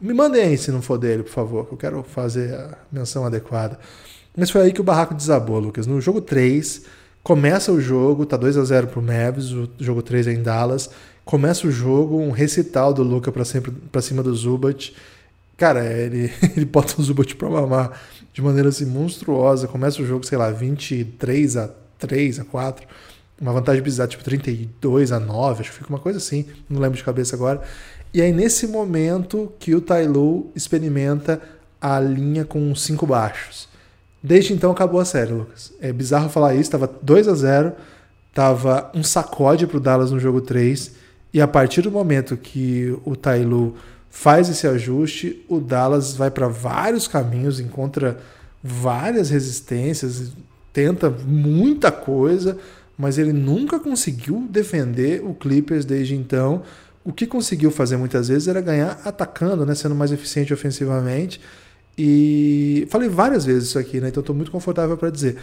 Me 0.00 0.12
mandem 0.12 0.42
aí 0.42 0.58
se 0.58 0.72
não 0.72 0.82
for 0.82 0.98
dele, 0.98 1.22
por 1.22 1.30
favor, 1.30 1.66
que 1.66 1.74
eu 1.74 1.78
quero 1.78 2.02
fazer 2.02 2.54
a 2.54 2.76
menção 2.90 3.24
adequada. 3.24 3.78
Mas 4.36 4.50
foi 4.50 4.62
aí 4.62 4.72
que 4.72 4.80
o 4.80 4.84
barraco 4.84 5.14
desabou, 5.14 5.58
Lucas. 5.60 5.86
No 5.86 6.00
jogo 6.00 6.20
3, 6.20 6.82
começa 7.22 7.70
o 7.70 7.80
jogo, 7.80 8.26
tá 8.26 8.36
2 8.36 8.56
a 8.56 8.64
0 8.64 8.88
pro 8.88 9.00
Mavis, 9.00 9.52
o 9.52 9.70
jogo 9.78 10.02
3 10.02 10.26
é 10.26 10.32
em 10.32 10.42
Dallas. 10.42 10.90
Começa 11.24 11.68
o 11.68 11.70
jogo, 11.70 12.18
um 12.18 12.32
recital 12.32 12.92
do 12.92 13.04
Luca 13.04 13.30
pra 13.30 14.02
cima 14.02 14.22
do 14.22 14.34
Zubat. 14.34 14.92
Cara, 15.56 15.84
ele, 15.84 16.32
ele 16.56 16.64
bota 16.64 17.00
o 17.00 17.02
Zubat 17.04 17.36
pra 17.36 17.48
mamar 17.48 18.00
de 18.32 18.42
maneira 18.42 18.70
assim 18.70 18.86
monstruosa. 18.86 19.68
Começa 19.68 20.02
o 20.02 20.06
jogo, 20.06 20.26
sei 20.26 20.36
lá, 20.36 20.50
23 20.50 21.56
a 21.58 21.70
3 21.98 22.40
a 22.40 22.44
4. 22.44 22.86
Uma 23.42 23.52
vantagem 23.52 23.82
bizarra, 23.82 24.08
tipo 24.08 24.22
32 24.22 25.10
a 25.10 25.18
9, 25.18 25.60
acho 25.60 25.70
que 25.72 25.78
fica 25.78 25.90
uma 25.90 25.98
coisa 25.98 26.18
assim, 26.18 26.46
não 26.70 26.80
lembro 26.80 26.96
de 26.96 27.02
cabeça 27.02 27.34
agora. 27.34 27.60
E 28.14 28.22
aí, 28.22 28.32
nesse 28.32 28.68
momento 28.68 29.52
que 29.58 29.74
o 29.74 29.80
Tailu 29.80 30.50
experimenta 30.54 31.42
a 31.80 31.98
linha 31.98 32.44
com 32.44 32.72
cinco 32.76 33.04
baixos. 33.04 33.68
Desde 34.22 34.52
então 34.52 34.70
acabou 34.70 35.00
a 35.00 35.04
série, 35.04 35.32
Lucas. 35.32 35.72
É 35.80 35.92
bizarro 35.92 36.28
falar 36.28 36.54
isso, 36.54 36.70
tava 36.70 36.88
2 37.02 37.26
a 37.26 37.34
0 37.34 37.72
tava 38.32 38.90
um 38.94 39.02
sacode 39.02 39.66
pro 39.66 39.80
Dallas 39.80 40.10
no 40.10 40.18
jogo 40.18 40.40
3, 40.40 40.92
e 41.34 41.40
a 41.40 41.48
partir 41.48 41.82
do 41.82 41.90
momento 41.90 42.36
que 42.36 42.96
o 43.04 43.14
Tailu 43.14 43.76
faz 44.08 44.48
esse 44.48 44.66
ajuste, 44.66 45.44
o 45.48 45.60
Dallas 45.60 46.14
vai 46.14 46.30
para 46.30 46.48
vários 46.48 47.08
caminhos, 47.08 47.60
encontra 47.60 48.18
várias 48.62 49.30
resistências, 49.30 50.32
tenta 50.72 51.10
muita 51.10 51.90
coisa, 51.90 52.56
mas 53.02 53.18
ele 53.18 53.32
nunca 53.32 53.80
conseguiu 53.80 54.46
defender 54.48 55.20
o 55.24 55.34
Clippers 55.34 55.84
desde 55.84 56.14
então. 56.14 56.62
O 57.02 57.12
que 57.12 57.26
conseguiu 57.26 57.72
fazer 57.72 57.96
muitas 57.96 58.28
vezes 58.28 58.46
era 58.46 58.60
ganhar 58.60 59.00
atacando, 59.04 59.66
né, 59.66 59.74
sendo 59.74 59.92
mais 59.92 60.12
eficiente 60.12 60.54
ofensivamente. 60.54 61.40
E 61.98 62.86
falei 62.90 63.08
várias 63.08 63.44
vezes 63.44 63.70
isso 63.70 63.78
aqui, 63.78 64.00
né? 64.00 64.06
Então 64.06 64.20
estou 64.20 64.36
muito 64.36 64.52
confortável 64.52 64.96
para 64.96 65.10
dizer. 65.10 65.36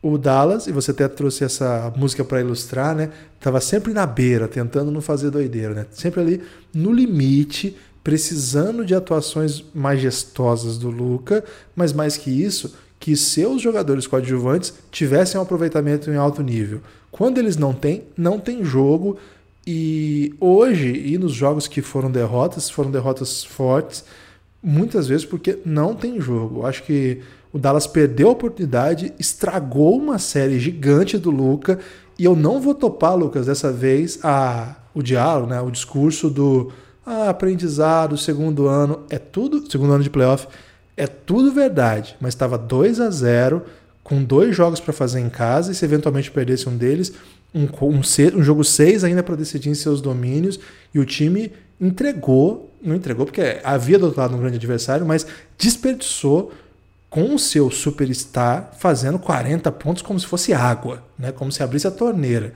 O 0.00 0.16
Dallas, 0.16 0.68
e 0.68 0.72
você 0.72 0.92
até 0.92 1.08
trouxe 1.08 1.42
essa 1.42 1.92
música 1.96 2.24
para 2.24 2.40
ilustrar, 2.40 2.94
né? 2.94 3.10
Tava 3.40 3.60
sempre 3.60 3.92
na 3.92 4.06
beira, 4.06 4.46
tentando 4.46 4.92
não 4.92 5.00
fazer 5.00 5.30
doideira, 5.30 5.74
né? 5.74 5.86
Sempre 5.90 6.20
ali 6.20 6.40
no 6.72 6.92
limite, 6.92 7.76
precisando 8.04 8.84
de 8.84 8.94
atuações 8.94 9.64
majestosas 9.74 10.78
do 10.78 10.88
Luca, 10.88 11.42
mas 11.74 11.92
mais 11.92 12.16
que 12.16 12.30
isso, 12.30 12.76
que 13.02 13.16
seus 13.16 13.60
jogadores 13.60 14.06
coadjuvantes 14.06 14.72
tivessem 14.92 15.36
um 15.36 15.42
aproveitamento 15.42 16.08
em 16.08 16.14
alto 16.14 16.40
nível. 16.40 16.80
Quando 17.10 17.38
eles 17.38 17.56
não 17.56 17.72
têm, 17.72 18.04
não 18.16 18.38
tem 18.38 18.64
jogo. 18.64 19.18
E 19.66 20.32
hoje, 20.38 21.02
e 21.06 21.18
nos 21.18 21.32
jogos 21.32 21.66
que 21.66 21.82
foram 21.82 22.08
derrotas, 22.08 22.70
foram 22.70 22.92
derrotas 22.92 23.42
fortes, 23.42 24.04
muitas 24.62 25.08
vezes 25.08 25.26
porque 25.26 25.58
não 25.64 25.96
tem 25.96 26.20
jogo. 26.20 26.64
Acho 26.64 26.84
que 26.84 27.20
o 27.52 27.58
Dallas 27.58 27.88
perdeu 27.88 28.28
a 28.28 28.32
oportunidade, 28.32 29.12
estragou 29.18 29.98
uma 29.98 30.20
série 30.20 30.60
gigante 30.60 31.18
do 31.18 31.32
Luca, 31.32 31.80
e 32.16 32.24
eu 32.24 32.36
não 32.36 32.60
vou 32.60 32.72
topar, 32.72 33.16
Lucas, 33.16 33.46
dessa 33.46 33.72
vez 33.72 34.20
a, 34.22 34.76
o 34.94 35.02
diálogo, 35.02 35.48
né, 35.48 35.60
o 35.60 35.72
discurso 35.72 36.30
do 36.30 36.70
ah, 37.04 37.30
aprendizado, 37.30 38.16
segundo 38.16 38.68
ano, 38.68 39.00
é 39.10 39.18
tudo, 39.18 39.68
segundo 39.68 39.92
ano 39.92 40.04
de 40.04 40.10
playoff, 40.10 40.46
é 40.96 41.06
tudo 41.06 41.52
verdade, 41.52 42.16
mas 42.20 42.34
estava 42.34 42.58
2 42.58 43.00
a 43.00 43.10
0 43.10 43.62
com 44.02 44.22
dois 44.22 44.54
jogos 44.54 44.80
para 44.80 44.92
fazer 44.92 45.20
em 45.20 45.30
casa, 45.30 45.72
e 45.72 45.74
se 45.74 45.84
eventualmente 45.84 46.30
perdesse 46.30 46.68
um 46.68 46.76
deles, 46.76 47.12
um, 47.54 47.66
um, 47.80 48.00
um 48.00 48.42
jogo 48.42 48.64
6 48.64 49.04
ainda 49.04 49.22
para 49.22 49.36
decidir 49.36 49.70
em 49.70 49.74
seus 49.74 50.00
domínios, 50.00 50.58
e 50.92 50.98
o 50.98 51.04
time 51.04 51.52
entregou, 51.80 52.70
não 52.82 52.94
entregou 52.94 53.24
porque 53.24 53.60
havia 53.62 53.98
do 53.98 54.06
outro 54.06 54.20
lado 54.20 54.34
um 54.34 54.40
grande 54.40 54.56
adversário, 54.56 55.06
mas 55.06 55.26
desperdiçou 55.56 56.52
com 57.08 57.34
o 57.34 57.38
seu 57.38 57.70
superstar 57.70 58.72
fazendo 58.78 59.18
40 59.18 59.70
pontos 59.72 60.02
como 60.02 60.18
se 60.18 60.26
fosse 60.26 60.52
água, 60.52 61.02
né? 61.18 61.30
como 61.30 61.52
se 61.52 61.62
abrisse 61.62 61.86
a 61.86 61.90
torneira. 61.90 62.54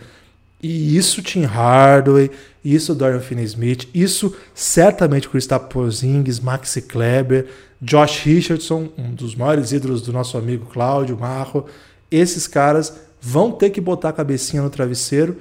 E 0.66 0.96
isso 0.96 1.22
Tim 1.22 1.44
Hardaway, 1.44 2.28
isso 2.64 2.92
Dorian 2.92 3.20
Finney-Smith, 3.20 3.88
isso 3.94 4.34
certamente 4.52 5.28
Kristaps 5.28 5.68
Porzingis, 5.68 6.40
Maxi 6.40 6.82
Kleber, 6.82 7.46
Josh 7.80 8.24
Richardson, 8.24 8.88
um 8.98 9.14
dos 9.14 9.36
maiores 9.36 9.70
ídolos 9.70 10.02
do 10.02 10.12
nosso 10.12 10.36
amigo 10.36 10.66
Cláudio 10.66 11.16
Marro. 11.16 11.66
Esses 12.10 12.48
caras 12.48 12.94
vão 13.20 13.52
ter 13.52 13.70
que 13.70 13.80
botar 13.80 14.08
a 14.08 14.12
cabecinha 14.12 14.60
no 14.60 14.68
travesseiro 14.68 15.36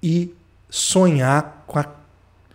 e 0.00 0.32
sonhar 0.70 1.64
com 1.66 1.80
a 1.80 1.86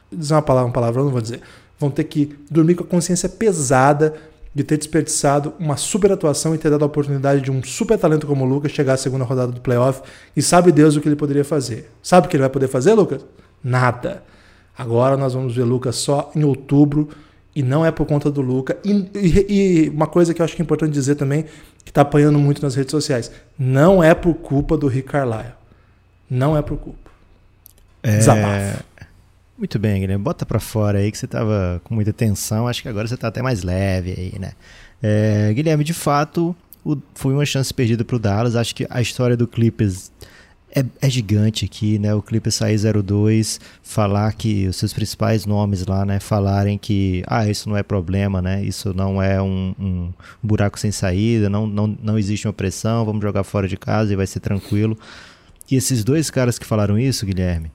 dizer 0.10 0.36
uma 0.36 0.42
palavra, 0.42 0.68
uma 0.68 0.74
palavra, 0.74 1.04
não 1.04 1.12
vou 1.12 1.20
dizer. 1.20 1.42
Vão 1.78 1.92
ter 1.92 2.06
que 2.06 2.38
dormir 2.50 2.76
com 2.76 2.86
a 2.86 2.88
consciência 2.88 3.28
pesada 3.28 4.14
de 4.54 4.64
ter 4.64 4.78
desperdiçado 4.78 5.54
uma 5.60 5.78
super 5.78 6.12
atuação 6.12 6.54
e 6.54 6.58
ter 6.58 6.70
dado 6.70 6.84
a 6.84 6.86
oportunidade 6.86 7.42
de 7.42 7.52
um 7.52 7.64
super 7.64 7.98
talento 7.98 8.28
como 8.28 8.46
o 8.46 8.48
Lucas 8.48 8.72
chegar 8.72 8.94
à 8.94 8.98
segunda 8.98 9.24
rodada 9.24 9.52
do 9.52 9.62
playoff 9.62 10.02
e 10.36 10.42
sabe 10.42 10.72
Deus 10.72 10.96
o 10.96 11.02
que 11.02 11.08
ele 11.08 11.16
poderia 11.16 11.44
fazer. 11.44 11.90
Sabe 12.02 12.28
o 12.28 12.30
que 12.30 12.36
ele 12.36 12.42
vai 12.42 12.50
poder 12.50 12.68
fazer, 12.68 12.94
Lucas? 12.94 13.26
Nada. 13.64 14.24
Agora 14.78 15.18
nós 15.18 15.34
vamos 15.34 15.56
ver 15.56 15.64
Lucas 15.64 15.96
só 15.96 16.32
em 16.36 16.44
outubro 16.44 17.10
e 17.56 17.62
não 17.62 17.86
é 17.86 17.92
por 17.92 18.06
conta 18.06 18.30
do 18.32 18.42
Lucas. 18.42 18.78
E, 18.84 19.10
e, 19.16 19.46
e, 19.86 19.90
uma 19.90 20.08
coisa 20.08 20.34
que 20.34 20.42
eu 20.42 20.44
acho 20.44 20.56
que 20.56 20.62
é 20.62 20.64
importante 20.66 20.92
dizer 20.92 21.16
também, 21.16 21.46
que 21.84 21.92
está 21.92 22.02
apanhando 22.02 22.40
muito 22.40 22.62
nas 22.62 22.76
redes 22.76 22.92
sociais, 22.92 23.32
não 23.58 24.04
é 24.04 24.14
por 24.14 24.34
culpa 24.36 24.76
do 24.78 24.88
Rick 24.88 25.10
Carlisle. 25.10 25.54
Não 26.30 26.58
é 26.58 26.62
por 26.62 26.78
culpa. 26.78 27.12
É... 28.02 28.18
Desabafo. 28.18 28.84
Muito 29.58 29.78
bem, 29.78 30.02
Guilherme. 30.02 30.24
Bota 30.24 30.46
para 30.46 30.60
fora 30.60 31.00
aí 31.00 31.12
que 31.12 31.18
você 31.18 31.28
tava 31.28 31.80
com 31.84 31.94
muita 31.94 32.12
tensão. 32.12 32.68
Acho 32.68 32.82
que 32.82 32.90
agora 32.90 33.08
você 33.08 33.16
tá 33.16 33.28
até 33.28 33.42
mais 33.42 33.64
leve 33.64 34.12
aí, 34.12 34.40
né? 34.40 34.54
É, 35.02 35.54
Guilherme, 35.54 35.84
de 35.84 35.94
fato, 35.94 36.56
o, 36.84 36.98
foi 37.14 37.34
uma 37.34 37.46
chance 37.46 37.74
perdida 37.74 38.04
pro 38.04 38.18
Dallas. 38.18 38.56
Acho 38.56 38.74
que 38.74 38.88
a 38.90 39.00
história 39.00 39.38
do 39.38 39.48
Clippers 39.48 40.12
é, 40.76 40.84
é 41.00 41.10
gigante 41.10 41.66
aqui, 41.66 42.00
né? 42.00 42.16
O 42.16 42.22
Clippers 42.22 42.56
sair 42.56 42.76
0-2, 42.76 43.60
falar 43.84 44.34
que 44.34 44.68
os 44.68 44.76
seus 44.76 44.92
principais 44.92 45.46
nomes 45.46 45.86
lá, 45.86 46.04
né? 46.04 46.20
Falarem 46.20 46.80
que, 46.80 47.24
ah, 47.28 47.48
isso 47.48 47.70
não 47.70 47.78
é 47.78 47.84
problema, 47.84 48.42
né? 48.42 48.64
Isso 48.64 48.92
não 48.92 49.22
é 49.22 49.40
um, 49.40 49.76
um 49.80 50.14
buraco 50.42 50.80
sem 50.80 50.92
saída, 50.92 51.48
não, 51.48 51.68
não, 51.68 51.96
não 52.02 52.18
existe 52.18 52.48
uma 52.48 52.54
pressão, 52.54 53.06
vamos 53.06 53.22
jogar 53.22 53.44
fora 53.44 53.68
de 53.68 53.78
casa 53.78 54.12
e 54.12 54.16
vai 54.16 54.26
ser 54.26 54.40
tranquilo. 54.40 54.98
E 55.70 55.76
esses 55.76 56.04
dois 56.04 56.32
caras 56.32 56.58
que 56.58 56.66
falaram 56.66 56.98
isso, 56.98 57.26
Guilherme, 57.26 57.72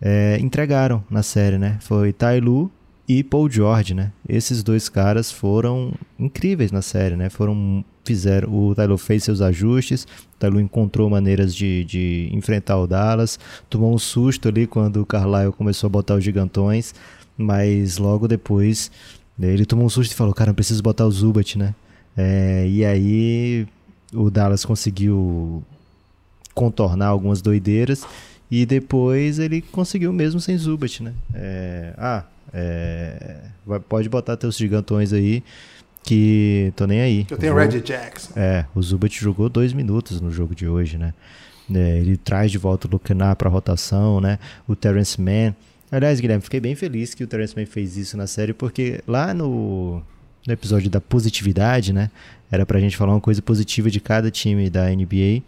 é, 0.00 0.38
entregaram 0.40 1.02
na 1.10 1.22
série, 1.22 1.58
né? 1.58 1.78
Foi 1.80 2.12
Tai 2.12 2.40
Lu 2.40 2.70
e 3.08 3.22
Paul 3.22 3.50
George, 3.50 3.94
né? 3.94 4.12
Esses 4.28 4.62
dois 4.62 4.88
caras 4.88 5.30
foram 5.30 5.92
incríveis 6.18 6.72
na 6.72 6.82
série, 6.82 7.16
né? 7.16 7.28
Foram 7.28 7.84
fizeram 8.04 8.52
o 8.52 8.74
Taylor 8.74 8.98
fez 8.98 9.24
seus 9.24 9.40
ajustes, 9.40 10.04
o 10.04 10.38
Taylor 10.38 10.60
encontrou 10.60 11.08
maneiras 11.08 11.54
de, 11.54 11.84
de 11.84 12.28
enfrentar 12.32 12.78
o 12.78 12.86
Dallas, 12.86 13.38
tomou 13.68 13.94
um 13.94 13.98
susto 13.98 14.48
ali 14.48 14.66
quando 14.66 15.00
o 15.00 15.06
Carlisle 15.06 15.52
começou 15.52 15.88
a 15.88 15.90
botar 15.90 16.14
os 16.14 16.22
gigantões, 16.22 16.94
mas 17.36 17.96
logo 17.96 18.28
depois 18.28 18.90
ele 19.40 19.64
tomou 19.64 19.86
um 19.86 19.88
susto 19.88 20.12
e 20.12 20.14
falou, 20.14 20.34
cara, 20.34 20.50
eu 20.50 20.54
preciso 20.54 20.82
botar 20.82 21.06
o 21.06 21.10
Zubat, 21.10 21.58
né? 21.58 21.74
É, 22.16 22.66
e 22.68 22.84
aí 22.84 23.66
o 24.12 24.30
Dallas 24.30 24.64
conseguiu 24.64 25.64
contornar 26.54 27.08
algumas 27.08 27.42
doideiras 27.42 28.06
e 28.54 28.64
depois 28.64 29.40
ele 29.40 29.60
conseguiu 29.60 30.12
mesmo 30.12 30.40
sem 30.40 30.56
Zubat, 30.56 31.02
né? 31.02 31.12
É, 31.34 31.92
ah, 31.98 32.22
é, 32.52 33.40
pode 33.88 34.08
botar 34.08 34.36
teus 34.36 34.56
gigantões 34.56 35.12
aí 35.12 35.42
que 36.04 36.72
tô 36.76 36.86
nem 36.86 37.00
aí. 37.00 37.26
Eu 37.28 37.36
tenho 37.36 37.52
Reggie 37.52 37.80
Jackson. 37.80 38.32
É, 38.36 38.64
o 38.72 38.80
Zubat 38.80 39.20
jogou 39.20 39.48
dois 39.48 39.72
minutos 39.72 40.20
no 40.20 40.30
jogo 40.30 40.54
de 40.54 40.68
hoje, 40.68 40.96
né? 40.96 41.12
É, 41.74 41.98
ele 41.98 42.16
traz 42.16 42.52
de 42.52 42.58
volta 42.58 42.86
o 42.86 42.90
Lukenar 42.92 43.34
pra 43.34 43.50
rotação, 43.50 44.20
né? 44.20 44.38
O 44.68 44.76
Terence 44.76 45.20
Mann. 45.20 45.52
Aliás, 45.90 46.20
Guilherme, 46.20 46.42
fiquei 46.42 46.60
bem 46.60 46.76
feliz 46.76 47.12
que 47.12 47.24
o 47.24 47.26
Terence 47.26 47.56
Mann 47.56 47.66
fez 47.66 47.96
isso 47.96 48.16
na 48.16 48.28
série, 48.28 48.52
porque 48.52 49.00
lá 49.04 49.34
no, 49.34 50.00
no 50.46 50.52
episódio 50.52 50.88
da 50.88 51.00
positividade, 51.00 51.92
né? 51.92 52.08
Era 52.52 52.64
pra 52.64 52.78
gente 52.78 52.96
falar 52.96 53.14
uma 53.14 53.20
coisa 53.20 53.42
positiva 53.42 53.90
de 53.90 53.98
cada 53.98 54.30
time 54.30 54.70
da 54.70 54.88
NBA. 54.90 55.42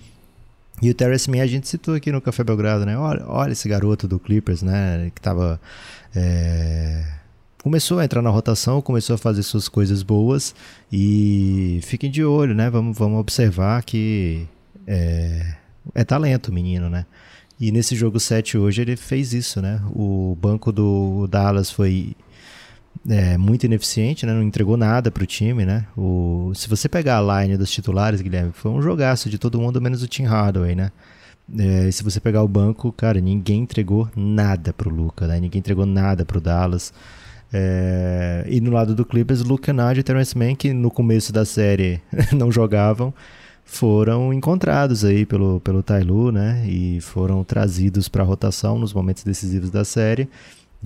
E 0.83 0.91
o 0.91 0.95
Terence 0.95 1.31
Mann 1.31 1.41
a 1.41 1.47
gente 1.47 1.69
citou 1.69 1.95
aqui 1.95 2.13
no 2.13 2.21
Café 2.21 2.45
Belgrado, 2.45 2.85
né? 2.85 2.99
Olha, 2.99 3.25
olha 3.27 3.53
esse 3.53 3.69
garoto 3.69 4.07
do 4.07 4.19
Clippers, 4.19 4.63
né? 4.63 5.11
Que 5.15 5.21
tava. 5.21 5.61
É... 6.15 7.05
Começou 7.63 7.99
a 7.99 8.05
entrar 8.05 8.23
na 8.23 8.31
rotação, 8.31 8.81
começou 8.81 9.15
a 9.15 9.19
fazer 9.19 9.43
suas 9.43 9.69
coisas 9.69 10.03
boas 10.03 10.55
e 10.93 11.81
fiquem 11.83 12.11
de 12.11 12.25
olho, 12.25 12.55
né? 12.55 12.71
Vamos, 12.71 12.97
vamos 12.97 13.19
observar 13.19 13.83
que 13.83 14.47
é, 14.87 15.55
é 15.95 16.05
talento, 16.05 16.53
menino, 16.53 16.89
né? 16.89 17.07
E 17.59 17.73
nesse 17.73 17.97
jogo 17.97 18.21
7 18.21 18.57
hoje 18.59 18.83
ele 18.83 18.97
fez 18.97 19.33
isso, 19.33 19.61
né? 19.61 19.81
O 19.91 20.37
banco 20.41 20.71
do 20.71 21.27
Dallas 21.27 21.71
foi 21.71 22.15
é, 23.09 23.37
muito 23.37 23.65
ineficiente, 23.65 24.25
né? 24.25 24.33
não 24.33 24.43
entregou 24.43 24.77
nada 24.77 25.11
para 25.11 25.23
o 25.23 25.27
time. 25.27 25.65
Né? 25.65 25.87
O, 25.97 26.53
se 26.55 26.69
você 26.69 26.89
pegar 26.89 27.19
a 27.19 27.43
line 27.43 27.57
dos 27.57 27.71
titulares, 27.71 28.21
Guilherme, 28.21 28.53
foi 28.53 28.71
um 28.71 28.81
jogaço 28.81 29.29
de 29.29 29.39
todo 29.39 29.61
mundo, 29.61 29.81
menos 29.81 30.03
o 30.03 30.09
Tim 30.09 30.25
Hardaway. 30.25 30.75
Né? 30.75 30.91
É, 31.59 31.91
se 31.91 32.03
você 32.03 32.21
pegar 32.21 32.43
o 32.43 32.49
banco, 32.49 32.93
cara, 32.93 33.21
ninguém 33.21 33.63
entregou 33.63 34.09
nada 34.17 34.73
pro 34.73 34.91
Luca, 34.91 35.27
né? 35.27 35.41
ninguém 35.41 35.59
entregou 35.59 35.87
nada 35.87 36.25
pro 36.25 36.41
Dallas. 36.41 36.93
É, 37.53 38.45
e 38.49 38.61
no 38.61 38.71
lado 38.71 38.95
do 38.95 39.05
Clippers, 39.05 39.43
Luke 39.43 39.65
Kennard 39.65 39.99
e 39.99 40.03
Terence 40.03 40.37
Mann, 40.37 40.55
que 40.55 40.73
no 40.73 40.91
começo 40.91 41.33
da 41.33 41.45
série 41.45 42.01
não 42.33 42.51
jogavam, 42.51 43.15
foram 43.65 44.33
encontrados 44.33 45.05
aí 45.05 45.25
pelo, 45.25 45.61
pelo 45.61 45.83
Tailu, 45.83 46.31
né? 46.31 46.65
E 46.69 47.01
foram 47.01 47.43
trazidos 47.43 48.09
para 48.09 48.23
rotação 48.23 48.79
nos 48.79 48.93
momentos 48.93 49.25
decisivos 49.25 49.71
da 49.71 49.85
série 49.85 50.29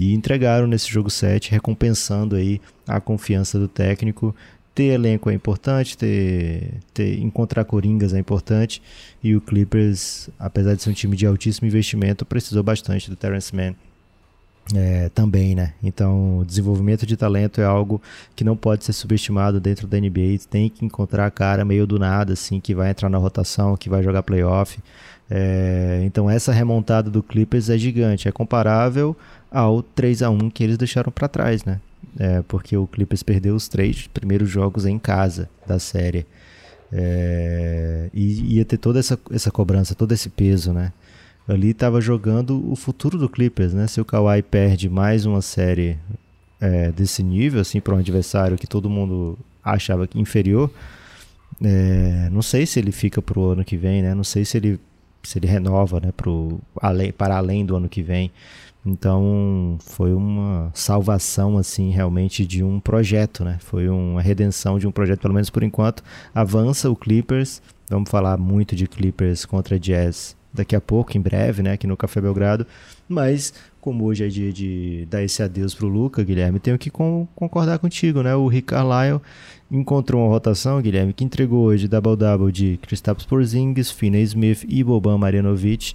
e 0.00 0.14
entregaram 0.14 0.66
nesse 0.66 0.90
jogo 0.90 1.10
7, 1.10 1.50
recompensando 1.50 2.34
aí 2.34 2.58
a 2.88 2.98
confiança 3.00 3.58
do 3.58 3.68
técnico. 3.68 4.34
Ter 4.74 4.94
elenco 4.94 5.28
é 5.28 5.34
importante, 5.34 5.98
ter, 5.98 6.72
ter 6.94 7.18
encontrar 7.18 7.64
coringas 7.66 8.14
é 8.14 8.18
importante 8.18 8.80
e 9.22 9.36
o 9.36 9.40
Clippers, 9.42 10.30
apesar 10.38 10.74
de 10.74 10.82
ser 10.82 10.88
um 10.88 10.94
time 10.94 11.16
de 11.16 11.26
altíssimo 11.26 11.68
investimento, 11.68 12.24
precisou 12.24 12.62
bastante 12.62 13.10
do 13.10 13.16
Terrence 13.16 13.54
Mann 13.54 13.74
é, 14.74 15.08
também, 15.10 15.54
né? 15.54 15.74
Então, 15.82 16.44
desenvolvimento 16.46 17.04
de 17.04 17.16
talento 17.16 17.60
é 17.60 17.64
algo 17.64 18.00
que 18.36 18.44
não 18.44 18.56
pode 18.56 18.84
ser 18.84 18.92
subestimado 18.92 19.60
dentro 19.60 19.86
da 19.86 19.98
NBA. 19.98 20.38
Tem 20.48 20.68
que 20.68 20.84
encontrar 20.84 21.26
a 21.26 21.30
cara 21.30 21.64
meio 21.64 21.86
do 21.86 21.98
nada, 21.98 22.34
assim, 22.34 22.60
que 22.60 22.74
vai 22.74 22.90
entrar 22.90 23.08
na 23.08 23.18
rotação, 23.18 23.76
que 23.76 23.88
vai 23.88 24.02
jogar 24.02 24.22
playoff. 24.22 24.78
É, 25.28 26.00
então, 26.04 26.28
essa 26.28 26.52
remontada 26.52 27.10
do 27.10 27.22
Clippers 27.22 27.70
é 27.70 27.78
gigante, 27.78 28.28
é 28.28 28.32
comparável 28.32 29.16
ao 29.50 29.82
3 29.82 30.22
a 30.22 30.30
1 30.30 30.50
que 30.50 30.62
eles 30.62 30.78
deixaram 30.78 31.12
para 31.12 31.28
trás, 31.28 31.64
né? 31.64 31.80
É, 32.18 32.42
porque 32.42 32.76
o 32.76 32.86
Clippers 32.86 33.22
perdeu 33.22 33.54
os 33.54 33.68
três 33.68 34.06
primeiros 34.08 34.48
jogos 34.48 34.86
em 34.86 34.98
casa 34.98 35.48
da 35.66 35.78
série. 35.78 36.26
É, 36.92 38.10
e 38.12 38.56
ia 38.56 38.64
ter 38.64 38.76
toda 38.76 38.98
essa, 38.98 39.18
essa 39.30 39.50
cobrança, 39.50 39.94
todo 39.94 40.12
esse 40.12 40.28
peso, 40.28 40.72
né? 40.72 40.92
Ali 41.50 41.70
estava 41.70 42.00
jogando 42.00 42.70
o 42.70 42.76
futuro 42.76 43.18
do 43.18 43.28
Clippers, 43.28 43.74
né? 43.74 43.88
Se 43.88 44.00
o 44.00 44.04
Kawhi 44.04 44.40
perde 44.40 44.88
mais 44.88 45.26
uma 45.26 45.42
série 45.42 45.98
é, 46.60 46.92
desse 46.92 47.24
nível, 47.24 47.60
assim, 47.60 47.80
para 47.80 47.92
um 47.92 47.98
adversário 47.98 48.56
que 48.56 48.68
todo 48.68 48.88
mundo 48.88 49.36
achava 49.64 50.08
inferior. 50.14 50.70
É, 51.60 52.28
não 52.30 52.40
sei 52.40 52.66
se 52.66 52.78
ele 52.78 52.92
fica 52.92 53.20
pro 53.20 53.46
ano 53.50 53.64
que 53.64 53.76
vem, 53.76 54.00
né? 54.00 54.14
Não 54.14 54.22
sei 54.22 54.44
se 54.44 54.58
ele 54.58 54.78
se 55.24 55.38
ele 55.38 55.48
renova, 55.48 56.00
né, 56.00 56.12
pro, 56.16 56.60
além, 56.80 57.12
para 57.12 57.36
além 57.36 57.66
do 57.66 57.76
ano 57.76 57.88
que 57.88 58.00
vem. 58.00 58.30
Então 58.86 59.76
foi 59.80 60.14
uma 60.14 60.70
salvação 60.72 61.58
assim 61.58 61.90
realmente 61.90 62.46
de 62.46 62.62
um 62.62 62.78
projeto, 62.78 63.44
né? 63.44 63.58
Foi 63.58 63.88
uma 63.88 64.22
redenção 64.22 64.78
de 64.78 64.86
um 64.86 64.92
projeto, 64.92 65.20
pelo 65.20 65.34
menos 65.34 65.50
por 65.50 65.64
enquanto. 65.64 66.02
Avança 66.32 66.88
o 66.88 66.94
Clippers. 66.94 67.60
Vamos 67.88 68.08
falar 68.08 68.38
muito 68.38 68.76
de 68.76 68.86
Clippers 68.86 69.44
contra 69.44 69.80
Jazz 69.80 70.38
daqui 70.52 70.74
a 70.74 70.80
pouco, 70.80 71.16
em 71.16 71.20
breve, 71.20 71.62
né? 71.62 71.72
Aqui 71.72 71.86
no 71.86 71.96
Café 71.96 72.20
Belgrado. 72.20 72.66
Mas 73.08 73.52
como 73.80 74.04
hoje 74.04 74.24
é 74.24 74.28
dia 74.28 74.52
de 74.52 75.06
dar 75.08 75.22
esse 75.22 75.42
adeus 75.42 75.74
pro 75.74 75.88
Luca, 75.88 76.22
Guilherme, 76.22 76.58
tenho 76.58 76.78
que 76.78 76.90
com, 76.90 77.26
concordar 77.34 77.78
contigo, 77.78 78.22
né? 78.22 78.34
O 78.34 78.46
Rick 78.46 78.68
Carlisle 78.68 79.20
encontrou 79.70 80.22
uma 80.22 80.28
rotação, 80.28 80.80
Guilherme, 80.82 81.12
que 81.12 81.24
entregou 81.24 81.66
hoje 81.66 81.88
double-double 81.88 82.52
de 82.52 82.78
Kristaps 82.82 83.24
Porzingis, 83.24 83.90
Finney 83.90 84.22
Smith 84.22 84.64
e 84.68 84.84
Boban 84.84 85.16
Marjanovic. 85.16 85.94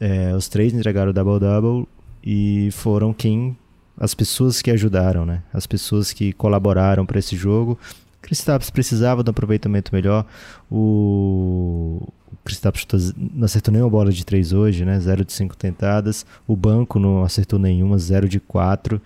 É, 0.00 0.34
os 0.34 0.48
três 0.48 0.72
entregaram 0.72 1.12
double-double 1.12 1.86
e 2.24 2.70
foram 2.72 3.12
quem 3.12 3.56
as 3.98 4.14
pessoas 4.14 4.62
que 4.62 4.70
ajudaram, 4.70 5.26
né? 5.26 5.42
As 5.52 5.66
pessoas 5.66 6.12
que 6.12 6.32
colaboraram 6.32 7.04
para 7.04 7.18
esse 7.18 7.36
jogo. 7.36 7.78
Kristaps 8.22 8.70
precisava 8.70 9.22
de 9.22 9.28
um 9.28 9.32
aproveitamento 9.32 9.92
melhor. 9.92 10.24
O 10.70 12.08
Kristaps 12.44 13.14
não 13.16 13.44
acertou 13.44 13.72
nenhuma 13.72 13.90
bola 13.90 14.12
de 14.12 14.24
3 14.24 14.52
hoje, 14.52 14.84
né? 14.84 14.98
0 14.98 15.24
de 15.24 15.32
5 15.32 15.56
tentadas. 15.56 16.26
O 16.46 16.56
banco 16.56 16.98
não 16.98 17.22
acertou 17.24 17.58
nenhuma, 17.58 17.98
0 17.98 18.28
de 18.28 18.40
4. 18.40 19.00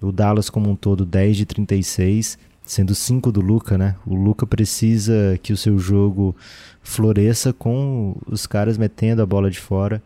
O 0.00 0.12
Dallas 0.12 0.50
como 0.50 0.70
um 0.70 0.76
todo 0.76 1.04
10 1.04 1.36
de 1.36 1.46
36, 1.46 2.38
sendo 2.62 2.94
5 2.94 3.32
do 3.32 3.40
Luca, 3.40 3.78
né? 3.78 3.96
O 4.06 4.14
Luca 4.14 4.46
precisa 4.46 5.38
que 5.42 5.52
o 5.52 5.56
seu 5.56 5.78
jogo 5.78 6.36
floresça 6.82 7.52
com 7.52 8.16
os 8.26 8.46
caras 8.46 8.76
metendo 8.76 9.22
a 9.22 9.26
bola 9.26 9.50
de 9.50 9.58
fora. 9.58 10.02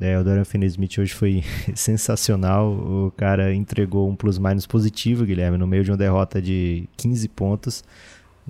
É, 0.00 0.16
o 0.16 0.22
Dorian 0.22 0.44
Finney-Smith 0.44 0.98
hoje 0.98 1.12
foi 1.12 1.42
sensacional. 1.74 2.70
O 2.70 3.12
cara 3.16 3.52
entregou 3.54 4.08
um 4.08 4.14
plus-minus 4.14 4.66
positivo, 4.66 5.24
Guilherme, 5.24 5.58
no 5.58 5.66
meio 5.66 5.82
de 5.82 5.90
uma 5.90 5.96
derrota 5.96 6.40
de 6.40 6.88
15 6.96 7.28
pontos. 7.28 7.84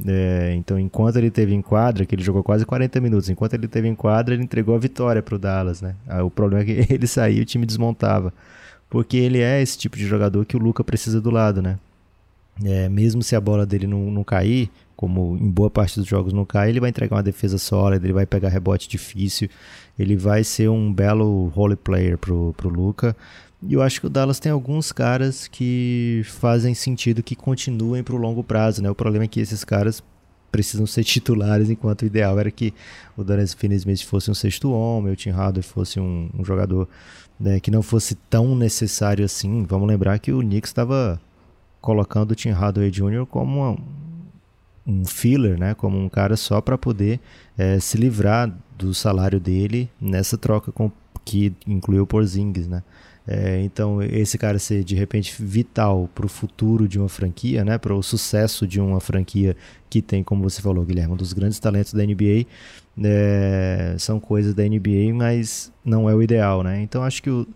É, 0.07 0.55
então, 0.55 0.79
enquanto 0.79 1.17
ele 1.17 1.31
teve 1.31 1.55
em 1.55 1.63
quadra, 1.63 2.07
que 2.07 2.15
ele 2.15 2.23
jogou 2.23 2.43
quase 2.43 2.65
40 2.65 3.01
minutos, 3.01 3.29
enquanto 3.29 3.55
ele 3.55 3.67
teve 3.67 3.89
em 3.89 3.95
quadra, 3.95 4.35
ele 4.35 4.43
entregou 4.43 4.75
a 4.75 4.79
vitória 4.79 5.23
para 5.23 5.35
o 5.35 5.39
Dallas, 5.39 5.83
né? 5.83 5.95
Ah, 6.07 6.23
o 6.23 6.31
problema 6.31 6.63
é 6.63 6.67
que 6.67 6.93
ele 6.95 7.07
saía 7.07 7.39
e 7.39 7.43
o 7.43 7.45
time 7.45 7.67
desmontava. 7.67 8.33
Porque 8.89 9.17
ele 9.17 9.41
é 9.41 9.61
esse 9.61 9.77
tipo 9.77 9.97
de 9.97 10.07
jogador 10.07 10.47
que 10.47 10.57
o 10.57 10.61
Luca 10.61 10.83
precisa 10.85 11.21
do 11.21 11.31
lado, 11.31 11.61
né? 11.61 11.79
É, 12.65 12.89
mesmo 12.89 13.23
se 13.23 13.37
a 13.37 13.41
bola 13.41 13.65
dele 13.65 13.87
não, 13.87 14.11
não 14.11 14.25
cair, 14.25 14.71
como 14.97 15.37
em 15.41 15.49
boa 15.49 15.71
parte 15.71 15.99
dos 16.01 16.09
jogos 16.09 16.33
não 16.33 16.45
cai, 16.45 16.71
ele 16.71 16.81
vai 16.81 16.91
entregar 16.91 17.17
uma 17.17 17.23
defesa 17.23 17.57
sólida, 17.57 18.05
ele 18.05 18.13
vai 18.13 18.27
pegar 18.27 18.49
rebote 18.49 18.89
difícil, 18.89 19.49
ele 19.97 20.17
vai 20.17 20.43
ser 20.43 20.69
um 20.69 20.93
belo 20.93 21.47
role 21.49 21.77
player 21.77 22.19
pro, 22.19 22.53
pro 22.57 22.69
Luca. 22.69 23.17
E 23.63 23.75
eu 23.75 23.83
acho 23.83 24.01
que 24.01 24.07
o 24.07 24.11
Dallas 24.11 24.39
tem 24.39 24.53
alguns 24.53 24.93
caras 24.93 25.49
que 25.49 26.23
fazem 26.25 26.75
sentido 26.75 27.23
que 27.23 27.35
continuem 27.35 28.05
pro 28.05 28.17
longo 28.17 28.45
prazo, 28.45 28.83
né? 28.83 28.89
O 28.89 28.95
problema 28.95 29.25
é 29.25 29.29
que 29.29 29.41
esses 29.41 29.65
caras 29.65 30.03
precisam 30.51 30.87
ser 30.87 31.05
titulares, 31.05 31.69
enquanto 31.69 32.03
o 32.03 32.07
ideal 32.07 32.39
era 32.39 32.51
que 32.51 32.73
o 33.17 33.25
Dorian 33.25 33.47
Finney-Smith 33.47 34.05
fosse 34.05 34.31
um 34.31 34.35
sexto 34.35 34.71
homem, 34.71 35.13
o 35.13 35.17
Tim 35.17 35.31
Hardaway 35.31 35.63
fosse 35.63 36.01
um, 36.01 36.31
um 36.39 36.45
jogador 36.45 36.89
né, 37.39 37.61
que 37.61 37.71
não 37.71 37.83
fosse 37.83 38.15
tão 38.15 38.55
necessário 38.57 39.25
assim. 39.25 39.65
Vamos 39.65 39.89
lembrar 39.89 40.19
que 40.19 40.33
o 40.33 40.41
Knicks 40.41 40.71
estava 40.71 41.21
colocando 41.81 42.33
o 42.33 42.35
Tim 42.35 42.51
Hardaway 42.51 42.91
Jr. 42.91 43.27
como 43.27 43.61
uma, 43.61 43.79
um 44.87 45.05
filler, 45.05 45.59
né, 45.59 45.75
como 45.75 45.99
um 45.99 46.09
cara 46.09 46.37
só 46.37 46.61
para 46.61 46.79
poder 46.79 47.21
é, 47.57 47.79
se 47.79 47.97
livrar 47.97 48.53
do 48.77 48.95
salário 48.95 49.39
dele 49.39 49.91
nessa 50.01 50.39
troca 50.39 50.73
com, 50.73 50.91
que 51.25 51.53
incluiu 51.67 52.05
o 52.05 52.07
Porzingis, 52.07 52.67
né? 52.67 52.83
É, 53.31 53.61
então 53.61 54.03
esse 54.03 54.39
cara 54.39 54.59
ser 54.59 54.83
de 54.83 54.95
repente 54.95 55.35
vital 55.39 56.09
para 56.15 56.25
o 56.25 56.29
futuro 56.31 56.89
de 56.89 56.99
uma 56.99 57.11
franquia, 57.11 57.63
né, 57.63 57.77
para 57.77 57.95
o 57.95 58.03
sucesso 58.03 58.67
de 58.67 58.81
uma 58.81 59.01
franquia 59.01 59.55
que 59.91 60.01
tem, 60.01 60.25
como 60.25 60.49
você 60.49 60.63
falou, 60.63 60.83
Guilherme, 60.83 61.13
um 61.13 61.17
dos 61.17 61.35
grandes 61.35 61.59
talentos 61.59 61.93
da 61.93 62.03
NBA, 62.03 62.47
é, 63.05 63.95
são 63.99 64.19
coisas 64.19 64.55
da 64.55 64.63
NBA, 64.65 65.13
mas 65.13 65.71
não 65.85 66.09
é 66.09 66.15
o 66.15 66.23
ideal, 66.23 66.63
né? 66.63 66.81
Então 66.81 67.03
acho 67.05 67.23
que 67.23 67.29
o, 67.29 67.47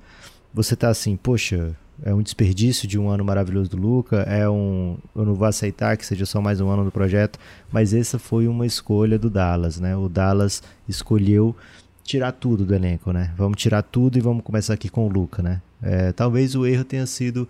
você 0.52 0.76
tá 0.76 0.90
assim, 0.90 1.16
poxa, 1.16 1.74
é 2.02 2.12
um 2.12 2.20
desperdício 2.20 2.86
de 2.86 2.98
um 2.98 3.08
ano 3.08 3.24
maravilhoso 3.24 3.70
do 3.70 3.78
Luca, 3.78 4.18
é 4.22 4.46
um, 4.48 4.98
eu 5.16 5.24
não 5.24 5.34
vou 5.34 5.46
aceitar 5.46 5.96
que 5.96 6.04
seja 6.04 6.26
só 6.26 6.38
mais 6.40 6.60
um 6.60 6.68
ano 6.68 6.84
do 6.84 6.92
projeto, 6.92 7.38
mas 7.70 7.94
essa 7.94 8.18
foi 8.18 8.46
uma 8.46 8.66
escolha 8.66 9.18
do 9.18 9.30
Dallas, 9.30 9.80
né? 9.80 9.96
O 9.96 10.06
Dallas 10.06 10.62
escolheu 10.86 11.56
tirar 12.04 12.32
tudo 12.32 12.64
do 12.64 12.74
elenco, 12.74 13.12
né? 13.12 13.32
Vamos 13.36 13.60
tirar 13.60 13.82
tudo 13.82 14.18
e 14.18 14.20
vamos 14.20 14.42
começar 14.42 14.74
aqui 14.74 14.88
com 14.88 15.06
o 15.06 15.08
Luca, 15.08 15.42
né? 15.42 15.60
É, 15.82 16.12
talvez 16.12 16.54
o 16.54 16.66
erro 16.66 16.84
tenha 16.84 17.06
sido 17.06 17.48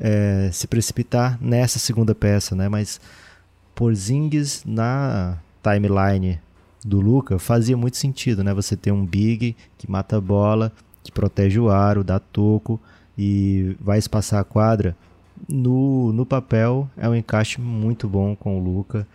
é, 0.00 0.50
se 0.52 0.66
precipitar 0.66 1.38
nessa 1.40 1.78
segunda 1.78 2.14
peça, 2.14 2.54
né? 2.54 2.68
Mas 2.68 3.00
Porzingis 3.74 4.62
na 4.64 5.38
timeline 5.62 6.40
do 6.84 7.00
Luca 7.00 7.38
fazia 7.38 7.76
muito 7.76 7.96
sentido, 7.96 8.44
né? 8.44 8.52
Você 8.54 8.76
ter 8.76 8.92
um 8.92 9.04
big 9.04 9.56
que 9.78 9.90
mata 9.90 10.16
a 10.16 10.20
bola, 10.20 10.72
que 11.02 11.10
protege 11.10 11.58
o 11.58 11.70
aro, 11.70 12.04
dá 12.04 12.18
toco, 12.18 12.80
e 13.16 13.76
vai 13.80 13.98
espaçar 13.98 14.40
a 14.40 14.44
quadra, 14.44 14.96
no, 15.48 16.12
no 16.12 16.24
papel 16.24 16.88
é 16.96 17.08
um 17.08 17.14
encaixe 17.14 17.60
muito 17.60 18.08
bom 18.08 18.34
com 18.36 18.58
o 18.58 18.62
Luca. 18.62 19.06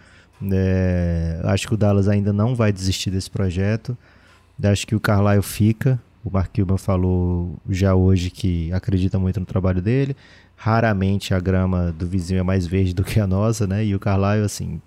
É, 0.51 1.39
acho 1.43 1.67
que 1.67 1.73
o 1.73 1.77
Dallas 1.77 2.07
ainda 2.07 2.31
não 2.31 2.55
vai 2.55 2.71
desistir 2.71 3.11
desse 3.11 3.29
projeto. 3.29 3.97
Acho 4.61 4.85
que 4.85 4.95
o 4.95 4.99
Carlisle 4.99 5.41
fica. 5.41 5.99
O 6.23 6.29
Mark 6.29 6.53
Cuban 6.53 6.77
falou 6.77 7.57
já 7.69 7.95
hoje 7.95 8.29
que 8.29 8.71
acredita 8.73 9.17
muito 9.17 9.39
no 9.39 9.45
trabalho 9.45 9.81
dele. 9.81 10.15
Raramente 10.55 11.33
a 11.33 11.39
grama 11.39 11.93
do 11.97 12.05
vizinho 12.05 12.39
é 12.39 12.43
mais 12.43 12.67
verde 12.67 12.93
do 12.93 13.03
que 13.03 13.19
a 13.19 13.25
nossa, 13.25 13.65
né? 13.65 13.85
E 13.85 13.95
o 13.95 13.99
Carlisle, 13.99 14.45
assim, 14.45 14.81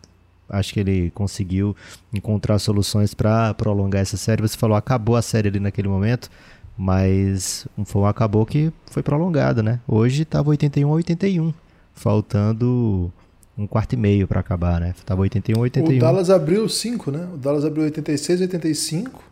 acho 0.49 0.75
que 0.75 0.81
ele 0.81 1.11
conseguiu 1.11 1.75
encontrar 2.13 2.59
soluções 2.59 3.15
para 3.15 3.55
prolongar 3.55 4.03
essa 4.03 4.19
série. 4.19 4.43
Você 4.43 4.57
falou, 4.57 4.77
acabou 4.77 5.17
a 5.17 5.23
série 5.23 5.49
ali 5.49 5.59
naquele 5.59 5.89
momento. 5.89 6.31
Mas 6.77 7.67
foi 7.85 8.03
um 8.03 8.07
acabou 8.07 8.47
que 8.47 8.73
foi 8.91 9.03
prolongado, 9.03 9.63
né? 9.63 9.81
Hoje 9.87 10.23
estava 10.23 10.51
81 10.51 10.89
a 10.89 10.93
81, 10.93 11.53
faltando 11.95 13.13
um 13.57 13.67
quarto 13.67 13.93
e 13.93 13.97
meio 13.97 14.27
para 14.27 14.41
acabar, 14.41 14.81
né? 14.81 14.95
Tava 15.05 15.21
81 15.21 15.59
a 15.59 15.63
81. 15.63 15.97
O 15.97 16.01
Dallas 16.01 16.31
abriu 16.31 16.69
5, 16.69 17.11
né? 17.11 17.29
O 17.33 17.37
Dallas 17.37 17.65
abriu 17.65 17.85
86 17.85 18.41
a 18.41 18.45
85. 18.45 19.32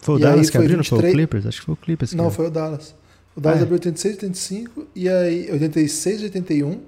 Foi 0.00 0.16
o 0.16 0.18
Dallas 0.18 0.48
que 0.48 0.56
abriu, 0.56 0.78
23... 0.78 0.90
não 0.90 0.98
foi 0.98 1.10
o 1.10 1.12
Clippers? 1.12 1.46
Acho 1.46 1.60
que 1.60 1.66
foi 1.66 1.74
o 1.74 1.76
Clippers. 1.76 2.12
Não, 2.14 2.30
foi 2.30 2.46
o 2.46 2.50
Dallas. 2.50 2.94
O 3.36 3.40
Dallas 3.40 3.58
ah, 3.58 3.62
é. 3.62 3.64
abriu 3.64 3.74
86 3.74 4.14
a 4.14 4.26
85 4.26 4.86
e 4.94 5.08
aí 5.08 5.50
86 5.52 6.20
a 6.20 6.24
81 6.24 6.80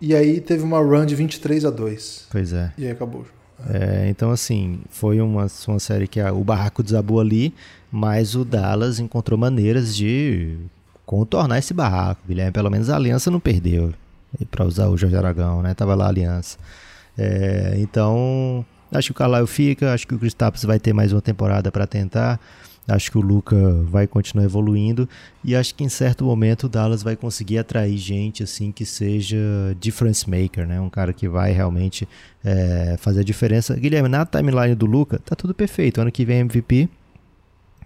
e 0.00 0.14
aí 0.14 0.40
teve 0.40 0.62
uma 0.62 0.78
run 0.78 1.06
de 1.06 1.14
23 1.14 1.64
a 1.64 1.70
2. 1.70 2.26
Pois 2.30 2.52
é. 2.52 2.72
E 2.76 2.84
aí 2.84 2.90
acabou. 2.90 3.24
É, 3.70 4.08
então, 4.08 4.30
assim, 4.30 4.80
foi 4.90 5.20
uma, 5.20 5.46
uma 5.68 5.78
série 5.78 6.06
que 6.06 6.20
a, 6.20 6.32
o 6.32 6.42
barraco 6.42 6.82
desabou 6.82 7.20
ali, 7.20 7.54
mas 7.90 8.34
o 8.34 8.44
Dallas 8.44 8.98
encontrou 8.98 9.38
maneiras 9.38 9.94
de 9.94 10.58
contornar 11.06 11.58
esse 11.58 11.72
barraco. 11.72 12.20
Guilherme, 12.26 12.52
pelo 12.52 12.70
menos 12.70 12.90
a 12.90 12.96
aliança 12.96 13.30
não 13.30 13.40
perdeu. 13.40 13.92
Para 14.50 14.64
usar 14.64 14.88
o 14.88 14.96
Jorge 14.96 15.16
Aragão, 15.16 15.62
né? 15.62 15.74
Tava 15.74 15.94
lá 15.94 16.06
a 16.06 16.08
aliança. 16.08 16.58
É, 17.16 17.76
então, 17.78 18.66
acho 18.94 19.08
que 19.08 19.12
o 19.12 19.14
Carlisle 19.14 19.46
fica, 19.46 19.92
acho 19.92 20.06
que 20.06 20.14
o 20.14 20.18
Kristaps 20.18 20.64
vai 20.64 20.78
ter 20.78 20.92
mais 20.92 21.12
uma 21.12 21.22
temporada 21.22 21.70
para 21.70 21.86
tentar. 21.86 22.40
Acho 22.86 23.10
que 23.10 23.16
o 23.16 23.20
Luca 23.22 23.56
vai 23.84 24.06
continuar 24.06 24.44
evoluindo 24.44 25.08
e 25.42 25.56
acho 25.56 25.74
que 25.74 25.82
em 25.82 25.88
certo 25.88 26.22
momento 26.22 26.64
o 26.64 26.68
Dallas 26.68 27.02
vai 27.02 27.16
conseguir 27.16 27.56
atrair 27.56 27.96
gente 27.96 28.42
assim 28.42 28.70
que 28.70 28.84
seja 28.84 29.38
difference 29.80 30.28
maker, 30.28 30.66
né? 30.66 30.78
Um 30.78 30.90
cara 30.90 31.14
que 31.14 31.26
vai 31.26 31.50
realmente 31.50 32.06
é, 32.44 32.96
fazer 32.98 33.20
a 33.20 33.24
diferença. 33.24 33.74
Guilherme, 33.74 34.10
na 34.10 34.26
timeline 34.26 34.74
do 34.74 34.84
Luca 34.84 35.18
tá 35.18 35.34
tudo 35.34 35.54
perfeito. 35.54 35.98
Ano 35.98 36.12
que 36.12 36.26
vem 36.26 36.36
é 36.36 36.40
MVP, 36.40 36.90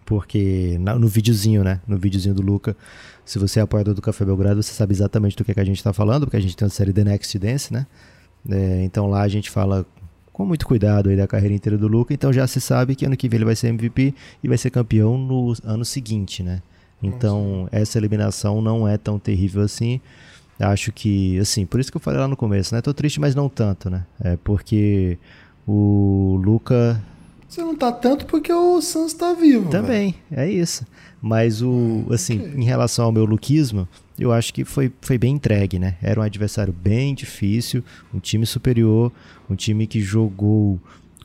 porque 0.05 0.77
no 0.81 1.07
videozinho, 1.07 1.63
né? 1.63 1.81
No 1.87 1.97
videozinho 1.97 2.35
do 2.35 2.43
Luca, 2.43 2.77
se 3.25 3.39
você 3.39 3.61
é 3.61 3.63
apoiador 3.63 3.95
do 3.95 4.03
Café 4.03 4.25
Belgrado, 4.25 4.61
você 4.61 4.73
sabe 4.73 4.95
exatamente 4.95 5.37
do 5.37 5.45
que, 5.45 5.53
é 5.53 5.55
que 5.55 5.61
a 5.61 5.65
gente 5.65 5.77
está 5.77 5.93
falando, 5.93 6.25
porque 6.25 6.39
a 6.39 6.41
gente 6.41 6.57
tem 6.57 6.67
a 6.67 6.71
série 6.71 6.93
The 6.93 7.05
Next 7.05 7.39
Dance, 7.39 7.73
né? 7.73 7.87
É, 8.51 8.83
então 8.83 9.07
lá 9.07 9.23
a 9.23 9.29
gente 9.29 9.49
fala 9.49 9.87
com 10.39 10.47
muito 10.47 10.65
cuidado 10.65 11.11
aí 11.11 11.17
da 11.17 11.27
carreira 11.27 11.53
inteira 11.53 11.77
do 11.77 11.89
Luca, 11.89 12.15
então 12.15 12.33
já 12.33 12.47
se 12.47 12.61
sabe 12.61 12.95
que 12.95 13.05
ano 13.05 13.17
que 13.17 13.29
vem 13.29 13.39
ele 13.39 13.45
vai 13.45 13.57
ser 13.57 13.67
MVP 13.67 14.15
e 14.41 14.47
vai 14.47 14.57
ser 14.57 14.71
campeão 14.71 15.19
no 15.19 15.53
ano 15.65 15.85
seguinte, 15.85 16.45
né? 16.45 16.63
Então, 17.03 17.69
essa 17.73 17.99
eliminação 17.99 18.63
não 18.63 18.87
é 18.87 18.97
tão 18.97 19.19
terrível 19.19 19.63
assim. 19.63 20.01
Acho 20.59 20.93
que, 20.93 21.39
assim, 21.41 21.67
por 21.67 21.81
isso 21.81 21.91
que 21.91 21.97
eu 21.97 22.01
falei 22.01 22.21
lá 22.21 22.29
no 22.29 22.37
começo, 22.37 22.73
né? 22.73 22.81
Tô 22.81 22.95
triste, 22.95 23.21
mas 23.21 23.35
não 23.35 23.49
tanto, 23.49 23.91
né? 23.91 24.07
É 24.21 24.37
porque 24.37 25.19
o 25.67 26.41
Luca 26.45 27.03
Você 27.49 27.63
não 27.63 27.75
tá 27.75 27.91
tanto 27.91 28.27
porque 28.27 28.53
o 28.53 28.81
Suns 28.83 29.15
tá 29.15 29.33
vivo. 29.33 29.71
Também, 29.71 30.15
velho. 30.31 30.49
é 30.49 30.51
isso. 30.53 30.87
Mas 31.21 31.63
o, 31.63 32.05
assim, 32.11 32.39
okay. 32.39 32.61
em 32.61 32.65
relação 32.65 33.07
ao 33.07 33.13
meu 33.13 33.25
luquismo, 33.25 33.89
eu 34.19 34.33
acho 34.33 34.53
que 34.53 34.65
foi, 34.65 34.93
foi 35.01 35.17
bem 35.17 35.35
entregue, 35.35 35.79
né? 35.79 35.97
Era 36.03 36.21
um 36.21 36.23
adversário 36.23 36.73
bem 36.73 37.15
difícil, 37.15 37.83
um 38.13 38.21
time 38.21 38.45
superior, 38.45 39.11
um 39.49 39.55
time 39.55 39.87
que 39.87 40.01
jogou 40.01 40.79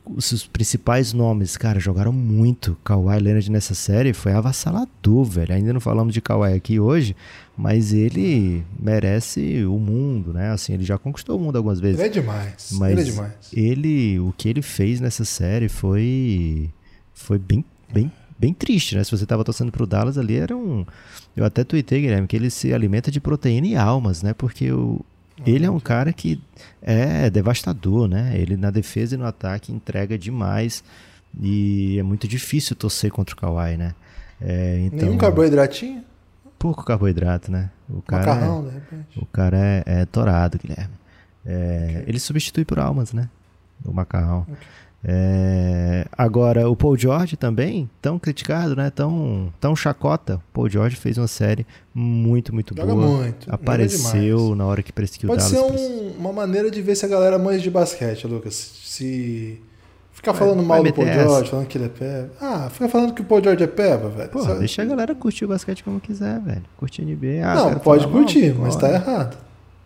os 0.06 0.46
principais 0.46 1.12
nomes, 1.12 1.56
cara, 1.56 1.80
jogaram 1.80 2.12
muito. 2.12 2.76
Kawhi 2.84 3.18
Leonard 3.18 3.50
nessa 3.50 3.74
série 3.74 4.12
foi 4.12 4.32
avassalador, 4.32 5.24
velho. 5.24 5.54
Ainda 5.54 5.72
não 5.72 5.80
falamos 5.80 6.12
de 6.12 6.20
Kawhi 6.20 6.52
aqui 6.52 6.78
hoje, 6.78 7.16
mas 7.56 7.92
ele 7.92 8.62
merece 8.78 9.64
o 9.64 9.78
mundo, 9.78 10.32
né? 10.32 10.50
Assim, 10.50 10.74
ele 10.74 10.84
já 10.84 10.98
conquistou 10.98 11.38
o 11.38 11.40
mundo 11.40 11.56
algumas 11.56 11.80
vezes. 11.80 11.98
Ele 11.98 12.08
é 12.08 12.12
demais. 12.12 12.70
Mas 12.72 12.92
ele 12.92 13.00
é 13.00 13.04
demais. 13.04 13.34
Ele, 13.52 14.20
o 14.20 14.34
que 14.36 14.48
ele 14.48 14.62
fez 14.62 15.00
nessa 15.00 15.24
série 15.24 15.68
foi 15.68 16.70
foi 17.14 17.38
bem 17.38 17.64
bem 17.92 18.12
bem 18.38 18.52
triste, 18.52 18.96
né? 18.96 19.04
Se 19.04 19.10
você 19.10 19.24
tava 19.24 19.44
torcendo 19.44 19.72
pro 19.72 19.86
Dallas 19.86 20.18
ali, 20.18 20.36
era 20.36 20.54
um 20.54 20.84
eu 21.36 21.44
até 21.44 21.64
tuitei, 21.64 22.02
Guilherme, 22.02 22.28
que 22.28 22.36
ele 22.36 22.50
se 22.50 22.72
alimenta 22.74 23.10
de 23.10 23.20
proteína 23.20 23.66
e 23.66 23.76
almas, 23.76 24.22
né? 24.22 24.34
Porque 24.34 24.70
o, 24.70 25.00
ele 25.44 25.66
é 25.66 25.70
um 25.70 25.80
cara 25.80 26.12
que 26.12 26.40
é 26.80 27.28
devastador, 27.28 28.06
né? 28.08 28.32
Ele 28.36 28.56
na 28.56 28.70
defesa 28.70 29.14
e 29.14 29.18
no 29.18 29.26
ataque 29.26 29.72
entrega 29.72 30.16
demais 30.16 30.84
e 31.40 31.98
é 31.98 32.02
muito 32.02 32.28
difícil 32.28 32.76
torcer 32.76 33.10
contra 33.10 33.34
o 33.34 33.38
Kawhi, 33.38 33.76
né? 33.76 33.94
É, 34.40 34.80
então, 34.84 35.00
Nenhum 35.00 35.18
carboidratinho? 35.18 36.04
Pouco 36.58 36.84
carboidrato, 36.84 37.50
né? 37.50 37.70
O 37.88 38.00
cara 38.00 38.26
Macarrão, 38.26 38.60
é, 38.60 38.62
de 38.62 38.74
repente. 38.74 39.18
O 39.18 39.26
cara 39.26 39.58
é, 39.58 39.82
é 39.86 40.06
torado, 40.06 40.58
Guilherme. 40.58 40.94
É, 41.44 41.86
okay. 41.90 42.04
Ele 42.06 42.18
substitui 42.18 42.64
por 42.64 42.78
almas, 42.78 43.12
né? 43.12 43.28
O 43.84 43.92
macarrão. 43.92 44.42
Okay. 44.42 44.56
É, 45.06 46.06
agora, 46.16 46.68
o 46.68 46.74
Paul 46.74 46.96
George 46.96 47.36
também, 47.36 47.90
tão 48.00 48.18
criticado, 48.18 48.74
né? 48.74 48.90
Tão, 48.90 49.52
tão 49.60 49.76
chacota. 49.76 50.36
O 50.36 50.52
Paul 50.54 50.70
George 50.70 50.96
fez 50.96 51.18
uma 51.18 51.26
série 51.26 51.66
muito, 51.94 52.54
muito 52.54 52.74
Joga 52.74 52.94
boa. 52.94 53.06
Muito, 53.06 53.52
Apareceu 53.52 54.54
na 54.54 54.64
hora 54.64 54.82
que, 54.82 54.92
que 54.92 55.26
o 55.26 55.28
Pode 55.28 55.42
Dallas... 55.42 55.46
ser 55.46 55.58
um, 55.58 56.14
uma 56.18 56.32
maneira 56.32 56.70
de 56.70 56.80
ver 56.80 56.96
se 56.96 57.04
a 57.04 57.08
galera 57.08 57.38
manja 57.38 57.60
de 57.60 57.70
basquete, 57.70 58.26
Lucas. 58.26 58.54
Se 58.54 59.60
ficar 60.10 60.32
falando 60.32 60.62
mal 60.62 60.82
do 60.82 60.92
Paul 60.94 61.06
essa. 61.06 61.22
George, 61.22 61.50
falando 61.50 61.66
que 61.66 61.76
ele 61.76 61.84
é 61.84 61.88
peba. 61.88 62.30
Ah, 62.40 62.70
fica 62.70 62.88
falando 62.88 63.12
que 63.12 63.20
o 63.20 63.24
Paul 63.24 63.42
George 63.42 63.62
é 63.62 63.66
peba, 63.66 64.08
velho. 64.08 64.30
Pô, 64.30 64.42
deixa 64.54 64.80
a 64.80 64.84
galera 64.86 65.14
curtir 65.14 65.44
o 65.44 65.48
basquete 65.48 65.84
como 65.84 66.00
quiser, 66.00 66.40
velho. 66.40 66.64
Curtir 66.78 67.02
NBA. 67.02 67.44
Ah, 67.44 67.54
não, 67.56 67.74
pode 67.78 68.06
curtir, 68.08 68.54
mal, 68.54 68.62
mas 68.62 68.76
tá 68.76 68.90
errado. 68.90 69.36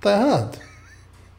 Tá 0.00 0.12
errado. 0.12 0.67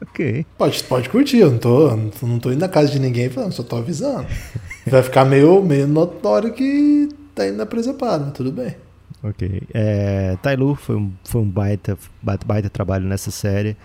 Ok. 0.01 0.45
Pode, 0.57 0.83
pode 0.83 1.09
curtir, 1.09 1.39
eu 1.39 1.51
não 1.51 1.57
tô, 1.57 1.95
não 1.95 2.39
tô 2.39 2.51
indo 2.51 2.59
na 2.59 2.69
casa 2.69 2.89
de 2.89 2.99
ninguém 2.99 3.29
falando, 3.29 3.51
só 3.51 3.63
tô 3.63 3.75
avisando. 3.75 4.25
Vai 4.87 5.03
ficar 5.03 5.25
meio, 5.25 5.61
meio 5.61 5.87
notório 5.87 6.53
que 6.53 7.09
tá 7.35 7.47
indo 7.47 7.57
na 7.57 7.65
presepada, 7.65 8.25
mas 8.25 8.33
tudo 8.33 8.51
bem. 8.51 8.75
Ok. 9.21 9.63
É, 9.73 10.37
Tailu 10.41 10.75
foi 10.75 10.95
um, 10.95 11.11
foi 11.25 11.41
um 11.41 11.49
baita, 11.49 11.97
baita 12.21 12.69
trabalho 12.69 13.05
nessa 13.05 13.29
série. 13.29 13.75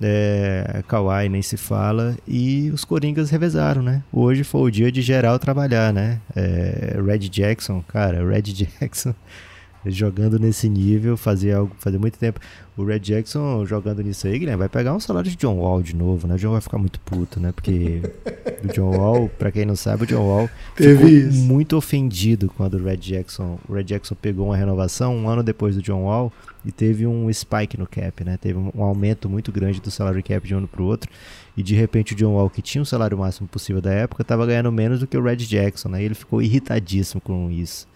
É, 0.00 0.82
Kawhi 0.86 1.28
nem 1.28 1.42
se 1.42 1.56
fala. 1.56 2.16
E 2.26 2.70
os 2.70 2.84
Coringas 2.84 3.30
revezaram, 3.30 3.82
né? 3.82 4.02
Hoje 4.12 4.44
foi 4.44 4.60
o 4.62 4.70
dia 4.70 4.92
de 4.92 5.02
geral 5.02 5.38
trabalhar, 5.38 5.92
né? 5.92 6.20
É, 6.34 6.96
Red 7.04 7.28
Jackson, 7.28 7.82
cara, 7.88 8.24
Red 8.24 8.42
Jackson 8.52 9.14
jogando 9.90 10.38
nesse 10.38 10.68
nível, 10.68 11.16
fazia 11.16 11.58
algo, 11.58 11.74
fazia 11.78 11.98
muito 11.98 12.18
tempo. 12.18 12.40
O 12.76 12.84
Red 12.84 13.00
Jackson 13.00 13.64
jogando 13.64 14.02
nisso 14.02 14.26
aí, 14.26 14.38
Guilherme, 14.38 14.58
vai 14.58 14.68
pegar 14.68 14.94
um 14.94 15.00
salário 15.00 15.30
de 15.30 15.36
John 15.36 15.56
Wall 15.56 15.82
de 15.82 15.96
novo, 15.96 16.26
né? 16.26 16.34
O 16.34 16.38
John 16.38 16.52
vai 16.52 16.60
ficar 16.60 16.76
muito 16.76 17.00
puto, 17.00 17.40
né? 17.40 17.50
Porque 17.50 18.02
o 18.62 18.68
John 18.68 18.96
Wall, 18.96 19.30
pra 19.30 19.50
quem 19.50 19.64
não 19.64 19.76
sabe, 19.76 20.04
o 20.04 20.06
John 20.06 20.26
Wall 20.26 20.50
ficou 20.74 21.08
isso. 21.08 21.38
muito 21.38 21.76
ofendido 21.76 22.52
quando 22.54 22.74
o 22.74 22.84
Red 22.84 22.98
Jackson, 22.98 23.58
o 23.66 23.72
Red 23.72 23.84
Jackson 23.84 24.14
pegou 24.14 24.46
uma 24.46 24.56
renovação 24.56 25.16
um 25.16 25.28
ano 25.28 25.42
depois 25.42 25.74
do 25.74 25.82
John 25.82 26.02
Wall 26.02 26.30
e 26.66 26.72
teve 26.72 27.06
um 27.06 27.32
spike 27.32 27.78
no 27.78 27.86
cap, 27.86 28.24
né? 28.24 28.36
Teve 28.36 28.58
um, 28.58 28.70
um 28.74 28.82
aumento 28.82 29.28
muito 29.30 29.50
grande 29.50 29.80
do 29.80 29.90
salário 29.90 30.22
cap 30.22 30.46
de 30.46 30.54
um 30.54 30.58
ano 30.58 30.68
pro 30.68 30.84
outro. 30.84 31.10
E 31.56 31.62
de 31.62 31.74
repente 31.74 32.12
o 32.12 32.16
John 32.16 32.34
Wall, 32.34 32.50
que 32.50 32.60
tinha 32.60 32.82
o 32.82 32.86
salário 32.86 33.16
máximo 33.16 33.48
possível 33.48 33.80
da 33.80 33.92
época, 33.92 34.20
estava 34.20 34.44
ganhando 34.44 34.70
menos 34.70 35.00
do 35.00 35.06
que 35.06 35.16
o 35.16 35.22
Red 35.22 35.36
Jackson, 35.36 35.88
né? 35.88 36.02
E 36.02 36.04
ele 36.04 36.14
ficou 36.14 36.42
irritadíssimo 36.42 37.20
com 37.20 37.50
isso. 37.50 37.88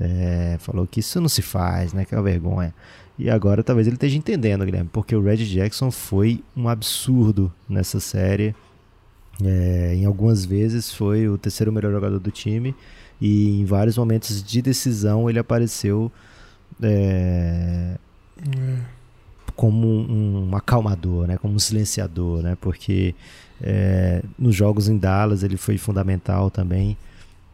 É, 0.00 0.56
falou 0.58 0.86
que 0.86 1.00
isso 1.00 1.20
não 1.20 1.28
se 1.28 1.42
faz, 1.42 1.92
né? 1.92 2.04
Que 2.04 2.14
é 2.14 2.18
uma 2.18 2.24
vergonha. 2.24 2.74
E 3.18 3.28
agora 3.30 3.62
talvez 3.62 3.86
ele 3.86 3.96
esteja 3.96 4.16
entendendo, 4.16 4.64
Guilherme, 4.64 4.88
porque 4.92 5.14
o 5.14 5.22
Red 5.22 5.38
Jackson 5.38 5.90
foi 5.90 6.42
um 6.56 6.68
absurdo 6.68 7.52
nessa 7.68 8.00
série. 8.00 8.54
É, 9.42 9.94
em 9.94 10.04
algumas 10.04 10.44
vezes 10.44 10.92
foi 10.92 11.28
o 11.28 11.38
terceiro 11.38 11.72
melhor 11.72 11.92
jogador 11.92 12.18
do 12.18 12.30
time 12.30 12.74
e 13.20 13.60
em 13.60 13.64
vários 13.64 13.96
momentos 13.96 14.42
de 14.42 14.60
decisão 14.60 15.28
ele 15.28 15.38
apareceu 15.38 16.12
é, 16.82 17.96
como 19.56 19.86
um, 19.86 20.48
um, 20.50 20.56
acalmador, 20.56 21.26
né? 21.26 21.36
como 21.38 21.54
um 21.54 21.58
silenciador, 21.58 22.42
né? 22.42 22.56
porque 22.60 23.14
é, 23.60 24.22
nos 24.38 24.54
jogos 24.54 24.88
em 24.88 24.98
Dallas 24.98 25.42
ele 25.42 25.56
foi 25.56 25.78
fundamental 25.78 26.50
também 26.50 26.96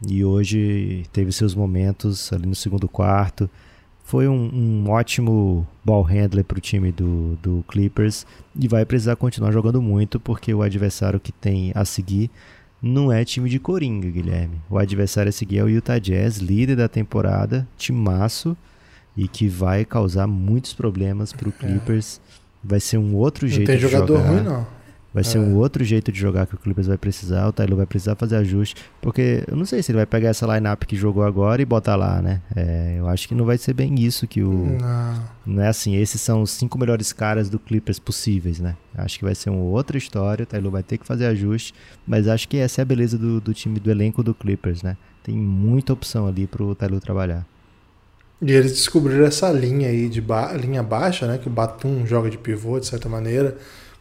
e 0.07 0.23
hoje 0.23 1.03
teve 1.11 1.31
seus 1.31 1.53
momentos 1.53 2.31
ali 2.31 2.45
no 2.45 2.55
segundo 2.55 2.87
quarto. 2.87 3.49
Foi 4.03 4.27
um, 4.27 4.49
um 4.53 4.89
ótimo 4.89 5.67
ball 5.85 6.01
handler 6.01 6.43
para 6.43 6.57
o 6.57 6.61
time 6.61 6.91
do, 6.91 7.37
do 7.43 7.63
Clippers 7.67 8.25
e 8.59 8.67
vai 8.67 8.83
precisar 8.85 9.15
continuar 9.15 9.51
jogando 9.51 9.81
muito 9.81 10.19
porque 10.19 10.53
o 10.53 10.61
adversário 10.61 11.19
que 11.19 11.31
tem 11.31 11.71
a 11.75 11.85
seguir 11.85 12.31
não 12.81 13.11
é 13.11 13.23
time 13.25 13.49
de 13.49 13.59
Coringa, 13.59 14.09
Guilherme. 14.09 14.61
O 14.69 14.77
adversário 14.77 15.29
a 15.29 15.33
seguir 15.33 15.59
é 15.59 15.63
o 15.63 15.69
Utah 15.69 15.99
Jazz, 15.99 16.37
líder 16.37 16.77
da 16.77 16.87
temporada, 16.87 17.67
timaço 17.77 18.57
e 19.15 19.27
que 19.27 19.47
vai 19.47 19.83
causar 19.83 20.25
muitos 20.25 20.73
problemas 20.73 21.33
para 21.33 21.49
o 21.49 21.53
é. 21.59 21.65
Clippers. 21.67 22.21
Vai 22.63 22.79
ser 22.79 22.97
um 22.97 23.15
outro 23.15 23.45
não 23.45 23.53
jeito 23.53 23.71
de 23.71 23.77
jogar. 23.77 23.99
Não 23.99 24.07
tem 24.07 24.15
jogador 24.15 24.33
ruim, 24.33 24.43
não. 24.43 24.78
Vai 25.19 25.23
ser 25.25 25.37
é. 25.37 25.41
um 25.41 25.57
outro 25.57 25.83
jeito 25.83 26.13
de 26.13 26.17
jogar 26.17 26.47
que 26.47 26.55
o 26.55 26.57
Clippers 26.57 26.87
vai 26.87 26.97
precisar, 26.97 27.45
o 27.45 27.51
Tyler 27.51 27.75
vai 27.75 27.85
precisar 27.85 28.15
fazer 28.15 28.37
ajuste, 28.37 28.77
porque 29.01 29.43
eu 29.49 29.57
não 29.57 29.65
sei 29.65 29.83
se 29.83 29.91
ele 29.91 29.97
vai 29.97 30.05
pegar 30.05 30.29
essa 30.29 30.45
lineup 30.47 30.83
que 30.83 30.95
jogou 30.95 31.23
agora 31.23 31.61
e 31.61 31.65
botar 31.65 31.97
lá, 31.97 32.21
né? 32.21 32.41
É, 32.55 32.95
eu 32.97 33.05
acho 33.05 33.27
que 33.27 33.35
não 33.35 33.43
vai 33.43 33.57
ser 33.57 33.73
bem 33.73 33.99
isso 33.99 34.25
que 34.25 34.41
o. 34.41 34.77
Não. 34.79 35.23
não 35.45 35.61
é 35.61 35.67
assim, 35.67 35.93
esses 35.97 36.21
são 36.21 36.41
os 36.41 36.51
cinco 36.51 36.79
melhores 36.79 37.11
caras 37.11 37.49
do 37.49 37.59
Clippers 37.59 37.99
possíveis, 37.99 38.61
né? 38.61 38.77
Acho 38.95 39.19
que 39.19 39.25
vai 39.25 39.35
ser 39.35 39.49
uma 39.49 39.61
outra 39.61 39.97
história, 39.97 40.43
o 40.43 40.45
Tyler 40.45 40.71
vai 40.71 40.83
ter 40.83 40.97
que 40.97 41.05
fazer 41.05 41.25
ajuste, 41.25 41.73
mas 42.07 42.25
acho 42.25 42.47
que 42.47 42.55
essa 42.55 42.79
é 42.79 42.83
a 42.83 42.85
beleza 42.85 43.17
do, 43.17 43.41
do 43.41 43.53
time, 43.53 43.77
do 43.77 43.91
elenco 43.91 44.23
do 44.23 44.33
Clippers, 44.33 44.81
né? 44.81 44.95
Tem 45.21 45.35
muita 45.35 45.91
opção 45.91 46.27
ali 46.27 46.47
pro 46.47 46.73
Tyler 46.75 47.01
trabalhar. 47.01 47.45
E 48.41 48.53
eles 48.53 48.71
descobriram 48.71 49.25
essa 49.25 49.51
linha 49.51 49.89
aí 49.89 50.07
de 50.07 50.21
ba 50.21 50.53
linha 50.53 50.81
baixa, 50.81 51.27
né? 51.27 51.37
Que 51.37 51.47
o 51.49 51.51
Batum 51.51 52.05
joga 52.05 52.29
de 52.29 52.37
pivô, 52.37 52.79
de 52.79 52.85
certa 52.85 53.09
maneira 53.09 53.57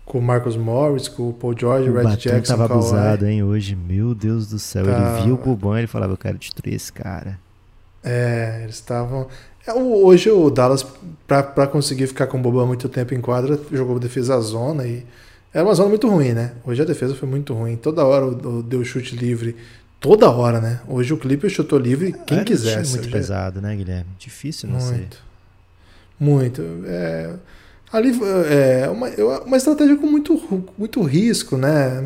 com 0.08 0.18
o 0.18 0.22
Marcus 0.22 0.56
Morris, 0.56 1.06
com 1.06 1.28
o 1.28 1.32
Paul 1.32 1.54
George, 1.56 1.90
o 1.90 1.94
Red 1.94 2.02
Batum 2.02 2.16
Jackson. 2.16 2.56
tava 2.56 2.64
abusado, 2.64 3.26
hein, 3.26 3.42
hoje. 3.42 3.76
Meu 3.76 4.14
Deus 4.14 4.48
do 4.48 4.58
céu. 4.58 4.86
Tá... 4.86 5.18
Ele 5.18 5.26
viu 5.26 5.34
o 5.34 5.36
Boban 5.36 5.76
e 5.76 5.80
ele 5.80 5.86
falava, 5.86 6.14
eu 6.14 6.16
quero 6.16 6.38
destruir 6.38 6.74
esse 6.74 6.92
cara. 6.92 7.38
É, 8.02 8.60
eles 8.62 8.76
estavam. 8.76 9.28
É, 9.66 9.72
hoje 9.72 10.30
o 10.30 10.48
Dallas, 10.48 10.84
para 11.26 11.66
conseguir 11.66 12.06
ficar 12.06 12.26
com 12.26 12.38
o 12.38 12.40
Boban 12.40 12.66
muito 12.66 12.88
tempo 12.88 13.14
em 13.14 13.20
quadra, 13.20 13.60
jogou 13.70 13.98
defesa 13.98 14.40
zona 14.40 14.86
e. 14.86 15.04
Era 15.52 15.64
uma 15.64 15.74
zona 15.74 15.88
muito 15.88 16.08
ruim, 16.08 16.32
né? 16.32 16.52
Hoje 16.64 16.82
a 16.82 16.84
defesa 16.84 17.14
foi 17.14 17.28
muito 17.28 17.54
ruim. 17.54 17.76
Toda 17.76 18.04
hora 18.04 18.30
deu 18.62 18.84
chute 18.84 19.16
livre. 19.16 19.56
Toda 19.98 20.30
hora, 20.30 20.60
né? 20.60 20.80
Hoje 20.86 21.12
o 21.12 21.16
Clipper 21.16 21.50
chutou 21.50 21.78
livre 21.78 22.14
quem 22.26 22.36
Era 22.38 22.44
quisesse. 22.46 22.96
muito 22.96 23.10
pesado, 23.10 23.60
né, 23.60 23.74
Guilherme? 23.74 24.10
Difícil 24.18 24.68
não 24.68 24.78
muito. 24.78 25.16
ser. 25.16 25.22
Muito. 26.20 26.62
É, 26.86 27.34
ali 27.92 28.12
é 28.50 28.88
uma, 28.88 29.08
uma 29.40 29.56
estratégia 29.56 29.96
com 29.96 30.06
muito, 30.06 30.64
muito 30.76 31.02
risco, 31.02 31.56
né? 31.56 32.04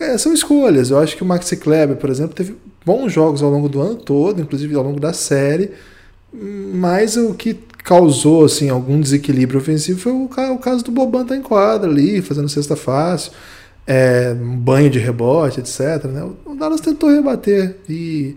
É, 0.00 0.18
são 0.18 0.32
escolhas. 0.32 0.90
Eu 0.90 0.98
acho 0.98 1.16
que 1.16 1.22
o 1.22 1.26
Maxi 1.26 1.56
Kleber, 1.56 1.96
por 1.96 2.10
exemplo, 2.10 2.34
teve 2.34 2.56
bons 2.84 3.12
jogos 3.12 3.42
ao 3.42 3.50
longo 3.50 3.68
do 3.68 3.80
ano 3.80 3.94
todo, 3.96 4.40
inclusive 4.40 4.74
ao 4.74 4.82
longo 4.82 4.98
da 4.98 5.12
série, 5.12 5.70
mas 6.32 7.16
o 7.16 7.34
que 7.34 7.54
causou 7.84 8.44
assim 8.44 8.70
algum 8.70 9.00
desequilíbrio 9.00 9.60
ofensivo 9.60 10.00
foi 10.00 10.12
o, 10.12 10.58
caso 10.58 10.84
do 10.84 10.92
Boban 10.92 11.22
estar 11.22 11.34
tá 11.34 11.40
em 11.40 11.42
quadra 11.42 11.90
ali, 11.90 12.22
fazendo 12.22 12.48
cesta 12.48 12.76
fácil, 12.76 13.32
é, 13.86 14.34
um 14.40 14.56
banho 14.56 14.90
de 14.90 14.98
rebote, 14.98 15.60
etc. 15.60 16.04
Né? 16.04 16.28
O 16.44 16.54
Dallas 16.54 16.80
tentou 16.80 17.10
rebater 17.10 17.76
e 17.88 18.36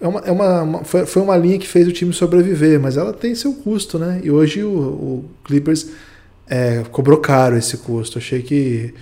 é 0.00 0.06
uma, 0.06 0.20
é 0.20 0.30
uma, 0.30 0.62
uma, 0.62 0.84
foi 0.84 1.22
uma 1.22 1.36
linha 1.36 1.58
que 1.58 1.66
fez 1.66 1.88
o 1.88 1.92
time 1.92 2.12
sobreviver, 2.12 2.78
mas 2.78 2.96
ela 2.96 3.12
tem 3.12 3.34
seu 3.34 3.54
custo, 3.54 3.98
né? 3.98 4.20
E 4.22 4.30
hoje 4.30 4.62
o, 4.62 4.70
o 4.70 5.24
Clippers 5.44 5.88
é, 6.46 6.82
cobrou 6.90 7.18
caro 7.18 7.56
esse 7.56 7.78
custo. 7.78 8.18
Achei 8.18 8.42
que 8.42 8.92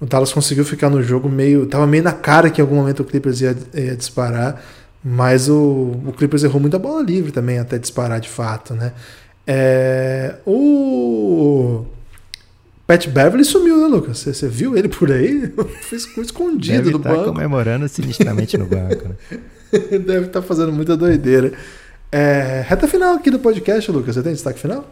o 0.00 0.06
Dallas 0.06 0.32
conseguiu 0.32 0.64
ficar 0.64 0.90
no 0.90 1.02
jogo 1.02 1.28
meio. 1.28 1.66
Tava 1.66 1.86
meio 1.86 2.02
na 2.02 2.12
cara 2.12 2.50
que 2.50 2.60
em 2.60 2.64
algum 2.64 2.74
momento 2.74 3.00
o 3.00 3.04
Clippers 3.04 3.40
ia, 3.40 3.56
ia 3.72 3.96
disparar, 3.96 4.60
mas 5.02 5.48
o, 5.48 6.00
o 6.06 6.12
Clippers 6.16 6.42
errou 6.42 6.60
muita 6.60 6.78
bola 6.78 7.02
livre 7.02 7.30
também 7.30 7.58
até 7.58 7.78
disparar 7.78 8.20
de 8.20 8.28
fato, 8.28 8.74
né? 8.74 8.92
É, 9.46 10.36
o 10.44 11.84
Pat 12.86 13.06
Beverly 13.08 13.44
sumiu, 13.44 13.80
né, 13.80 13.86
Lucas? 13.86 14.18
Você, 14.18 14.34
você 14.34 14.48
viu 14.48 14.76
ele 14.76 14.88
por 14.88 15.10
aí? 15.10 15.52
Fez 15.82 16.06
escondido 16.18 16.78
Deve 16.78 16.90
do 16.90 16.98
tá 16.98 17.10
banco. 17.10 17.32
comemorando 17.32 17.88
sinistramente 17.88 18.58
no 18.58 18.66
banco. 18.66 19.08
Né? 19.08 19.16
Deve 19.98 20.26
estar 20.26 20.42
fazendo 20.42 20.72
muita 20.72 20.96
doideira. 20.96 21.52
É, 22.10 22.64
reta 22.66 22.86
final 22.86 23.14
aqui 23.14 23.30
do 23.30 23.38
podcast, 23.38 23.90
Lucas. 23.90 24.14
Você 24.14 24.22
tem 24.22 24.32
destaque 24.32 24.58
final? 24.58 24.86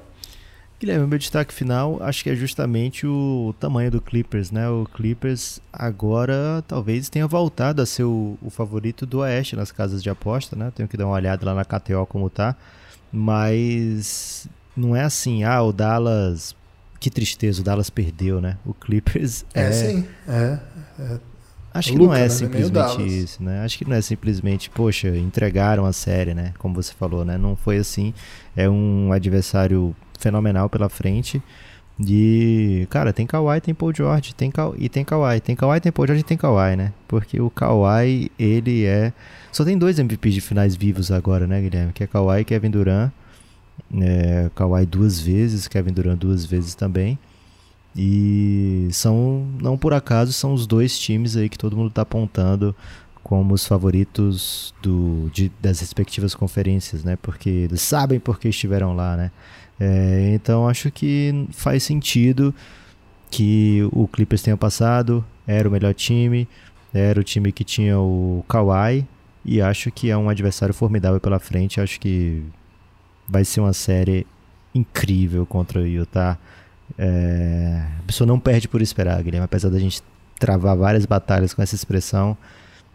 Guilherme, 0.81 1.07
meu 1.07 1.19
destaque 1.19 1.53
final 1.53 1.99
acho 2.01 2.25
que 2.25 2.31
é 2.31 2.35
justamente 2.35 3.07
o 3.07 3.55
tamanho 3.61 3.91
do 3.91 4.01
Clippers, 4.01 4.51
né? 4.51 4.67
O 4.71 4.87
Clippers 4.87 5.61
agora 5.71 6.65
talvez 6.67 7.11
tenha 7.11 7.27
voltado 7.27 7.83
a 7.83 7.87
ser 7.87 8.05
o, 8.05 8.39
o 8.41 8.49
favorito 8.49 9.05
do 9.05 9.19
Oeste 9.19 9.55
nas 9.55 9.71
casas 9.71 10.03
de 10.03 10.09
aposta, 10.09 10.57
né? 10.57 10.73
Tenho 10.75 10.89
que 10.89 10.97
dar 10.97 11.05
uma 11.05 11.15
olhada 11.15 11.45
lá 11.45 11.55
na 11.55 11.67
KTO 11.67 12.07
como 12.07 12.31
tá. 12.31 12.57
Mas 13.13 14.49
não 14.75 14.97
é 14.97 15.03
assim, 15.03 15.45
ah, 15.45 15.63
o 15.63 15.71
Dallas. 15.71 16.57
Que 17.01 17.09
tristeza, 17.09 17.63
o 17.63 17.65
Dallas 17.65 17.89
perdeu, 17.89 18.41
né? 18.43 18.59
O 18.65 18.75
Clippers 18.75 19.47
É, 19.55 19.63
é. 19.63 19.73
sim. 19.73 20.07
É, 20.29 20.59
é. 20.99 21.19
Acho 21.73 21.93
que 21.93 21.99
Luka, 21.99 22.09
não 22.09 22.15
é 22.17 22.23
né? 22.23 22.29
Simplesmente 22.29 23.07
isso, 23.07 23.43
né? 23.43 23.65
Acho 23.65 23.79
que 23.79 23.89
não 23.89 23.97
é 23.97 24.03
simplesmente, 24.03 24.69
poxa, 24.69 25.09
entregaram 25.17 25.87
a 25.87 25.93
série, 25.93 26.35
né? 26.35 26.53
Como 26.59 26.75
você 26.75 26.93
falou, 26.93 27.25
né? 27.25 27.39
Não 27.39 27.57
foi 27.57 27.79
assim. 27.79 28.13
É 28.57 28.69
um 28.69 29.13
adversário 29.13 29.95
fenomenal 30.19 30.69
pela 30.69 30.89
frente. 30.89 31.41
E, 32.07 32.87
cara, 32.91 33.13
tem 33.13 33.27
Kawhi, 33.27 33.61
tem 33.61 33.75
Paul 33.75 33.95
George, 33.95 34.35
tem 34.35 34.51
Ka 34.51 34.73
e 34.77 34.89
tem 34.89 35.05
Kawhi. 35.05 35.41
Tem 35.41 35.55
Kawhi, 35.55 35.81
tem 35.81 35.93
Paul 35.93 36.07
George 36.07 36.23
e 36.23 36.25
tem 36.25 36.37
Kawhi, 36.37 36.77
né? 36.77 36.93
Porque 37.07 37.41
o 37.41 37.51
Kawhi, 37.51 38.31
ele 38.39 38.85
é... 38.85 39.13
Só 39.53 39.65
tem 39.65 39.77
dois 39.79 39.99
MVPs 39.99 40.35
de 40.35 40.41
finais 40.41 40.75
vivos 40.75 41.13
agora, 41.13 41.47
né, 41.47 41.61
Guilherme? 41.61 41.93
Que 41.93 42.05
é 42.05 42.07
Kawhi 42.07 42.41
e 42.41 42.45
Kevin 42.45 42.71
Durant. 42.71 43.13
É, 44.01 44.51
Kawhi 44.55 44.87
duas 44.87 45.21
vezes, 45.21 45.69
Kevin 45.69 45.93
Durant 45.93 46.19
duas 46.19 46.45
vezes 46.45 46.75
também. 46.75 47.19
E 47.97 48.89
são, 48.93 49.47
não 49.61 49.77
por 49.77 49.93
acaso, 49.93 50.33
são 50.33 50.55
os 50.55 50.67
dois 50.67 50.99
times 50.99 51.37
aí 51.37 51.49
que 51.49 51.59
todo 51.59 51.77
mundo 51.77 51.89
está 51.89 52.03
apontando 52.03 52.75
como 53.23 53.55
os 53.55 53.67
favoritos 53.67 54.75
do, 54.83 55.31
de, 55.33 55.51
das 55.61 55.81
respectivas 55.81 56.35
conferências, 56.35 57.05
né? 57.05 57.17
Porque 57.21 57.49
eles 57.49 57.83
sabem 57.83 58.19
porque 58.19 58.49
estiveram 58.49 58.95
lá, 58.95 59.17
né? 59.17 59.31
É, 59.79 60.33
então 60.35 60.69
acho 60.69 60.91
que 60.91 61.47
faz 61.53 61.83
sentido 61.83 62.55
que 63.31 63.89
o 63.93 64.07
Clippers 64.07 64.43
tenha 64.43 64.57
passado, 64.57 65.25
era 65.47 65.69
o 65.69 65.73
melhor 65.73 65.95
time, 65.95 66.49
era 66.93 67.21
o 67.21 67.25
time 67.25 67.53
que 67.53 67.65
tinha 67.65 67.99
o 67.99 68.45
Kawhi 68.49 69.07
e 69.45 69.61
acho 69.61 69.91
que 69.91 70.11
é 70.11 70.17
um 70.17 70.29
adversário 70.29 70.75
formidável 70.75 71.21
pela 71.21 71.39
frente. 71.39 71.81
Acho 71.81 71.99
que 72.01 72.43
vai 73.31 73.45
ser 73.45 73.61
uma 73.61 73.73
série 73.73 74.27
incrível 74.75 75.47
contra 75.47 75.81
o 75.81 75.87
Utah. 75.87 76.37
É, 76.99 77.83
a 78.01 78.03
pessoa 78.07 78.27
não 78.27 78.41
perde 78.41 78.67
por 78.69 78.83
esperar, 78.83 79.23
Guilherme. 79.23 79.45
Apesar 79.45 79.71
da 79.71 79.79
gente 79.79 80.03
travar 80.39 80.77
várias 80.77 81.07
batalhas 81.07 81.55
com 81.55 81.63
essa 81.63 81.75
expressão, 81.75 82.37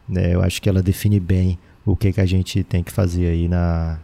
né, 0.08 0.34
eu 0.34 0.42
acho 0.42 0.62
que 0.62 0.68
ela 0.68 0.82
define 0.84 1.20
bem 1.20 1.58
o 1.86 1.96
que, 1.96 2.12
que 2.12 2.22
a 2.22 2.26
gente 2.26 2.64
tem 2.64 2.84
que 2.84 2.92
fazer 2.92 3.28
aí 3.28 3.48
na, 3.48 4.00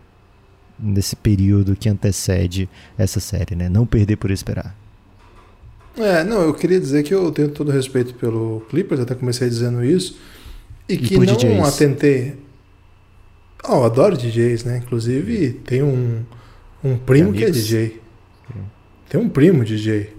nesse 0.80 1.16
período 1.16 1.76
que 1.76 1.90
antecede 1.90 2.70
essa 2.98 3.20
série, 3.20 3.56
né? 3.56 3.68
Não 3.70 3.86
perder 3.86 4.16
por 4.18 4.32
esperar. 4.32 4.76
É, 5.98 6.24
não, 6.24 6.42
eu 6.42 6.54
queria 6.54 6.80
dizer 6.80 7.04
que 7.04 7.14
eu 7.14 7.32
tenho 7.32 7.50
todo 7.50 7.72
respeito 7.72 8.14
pelo 8.14 8.62
Clippers, 8.70 9.02
até 9.02 9.14
comecei 9.14 9.50
dizendo 9.50 9.84
isso, 9.84 10.18
e, 10.88 10.94
E 10.94 10.98
que 10.98 11.18
não 11.18 11.26
DJs? 11.26 11.68
atentei. 11.68 12.38
Oh, 13.64 13.76
eu 13.76 13.84
adoro 13.86 14.18
DJs, 14.18 14.64
né? 14.64 14.78
Inclusive, 14.78 15.54
tem 15.66 15.84
um, 15.84 16.24
um 16.84 16.98
primo 16.98 17.32
que 17.32 17.46
é? 17.46 17.50
DJ. 17.50 18.02
Tem 19.10 19.20
um 19.20 19.30
primo 19.30 19.64
DJ. 19.64 20.14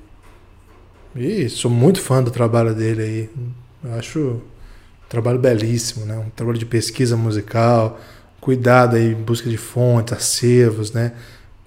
E 1.17 1.49
sou 1.49 1.71
muito 1.71 2.01
fã 2.01 2.23
do 2.23 2.31
trabalho 2.31 2.75
dele 2.75 3.03
aí. 3.03 3.31
Eu 3.85 3.95
acho 3.95 4.19
um 4.21 4.41
trabalho 5.09 5.39
belíssimo, 5.39 6.05
né? 6.07 6.17
Um 6.19 6.31
trabalho 6.31 6.59
de 6.59 6.67
pesquisa 6.67 7.17
musical, 7.17 8.01
cuidado 8.41 8.97
aí 8.97 9.13
em 9.13 9.15
busca 9.15 9.49
de 9.51 9.57
fontes, 9.57 10.13
acervos, 10.13 10.93
né? 10.93 11.13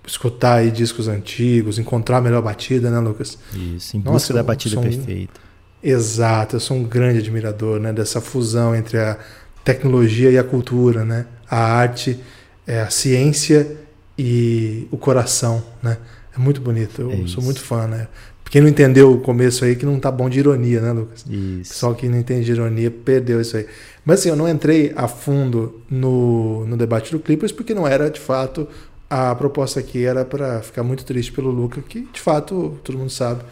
Escutar 0.08 0.56
aí 0.56 0.72
discos 0.72 1.08
antigos, 1.08 1.78
encontrar 1.80 2.18
a 2.18 2.22
melhor 2.22 2.42
batida, 2.42 2.90
né, 2.92 3.00
Lucas? 3.00 3.38
Isso, 3.54 3.98
em 3.98 4.00
Nossa, 4.00 4.12
busca 4.14 4.34
da 4.36 4.40
eu 4.40 4.44
batida 4.44 4.80
um- 4.80 4.84
perfeita. 4.84 5.42
Exato, 5.84 6.56
eu 6.56 6.60
sou 6.60 6.78
um 6.78 6.84
grande 6.84 7.20
admirador 7.20 7.80
né, 7.80 7.94
dessa 7.94 8.20
fusão 8.20 8.76
entre 8.76 8.98
a 8.98 9.20
tecnologia 9.64 10.32
e 10.32 10.38
a 10.38 10.44
cultura, 10.44 11.04
né? 11.06 11.28
A 11.50 11.58
arte, 11.58 12.20
é, 12.66 12.82
a 12.82 12.90
ciência 12.90 13.78
e 14.18 14.88
o 14.92 14.98
coração, 14.98 15.64
né? 15.82 15.98
É 16.36 16.40
muito 16.40 16.60
bonito, 16.62 17.02
eu 17.02 17.12
É 17.12 17.28
sou 17.28 17.44
muito 17.44 17.62
fã, 17.62 17.88
né? 17.88 18.08
Quem 18.50 18.62
não 18.62 18.70
entendeu 18.70 19.12
o 19.12 19.20
começo 19.20 19.66
aí, 19.66 19.76
que 19.76 19.86
não 19.86 20.00
tá 20.00 20.12
bom 20.12 20.30
de 20.30 20.40
ironia, 20.40 20.80
né, 20.80 20.92
Lucas? 20.92 21.26
Isso. 21.30 21.74
pessoal 21.74 21.96
que 21.96 22.08
não 22.08 22.18
entende 22.18 22.46
de 22.46 22.52
ironia 22.52 22.92
perdeu 22.92 23.42
isso 23.42 23.58
aí. 23.58 23.66
Mas 24.06 24.20
assim, 24.20 24.30
eu 24.30 24.36
não 24.36 24.48
entrei 24.48 24.94
a 24.96 25.08
fundo 25.08 25.82
no, 25.90 26.66
no 26.66 26.78
debate 26.78 27.12
do 27.12 27.20
Clippers 27.20 27.52
porque 27.52 27.74
não 27.74 27.88
era 27.88 28.10
de 28.10 28.20
fato 28.20 28.68
a 29.10 29.34
proposta 29.36 29.80
aqui 29.80 30.04
era 30.04 30.26
para 30.26 30.62
ficar 30.62 30.84
muito 30.84 31.06
triste 31.06 31.32
pelo 31.32 31.50
Luca, 31.50 31.82
que 31.82 32.02
de 32.02 32.20
fato 32.20 32.78
todo 32.84 32.98
mundo 32.98 33.10
sabe. 33.10 33.44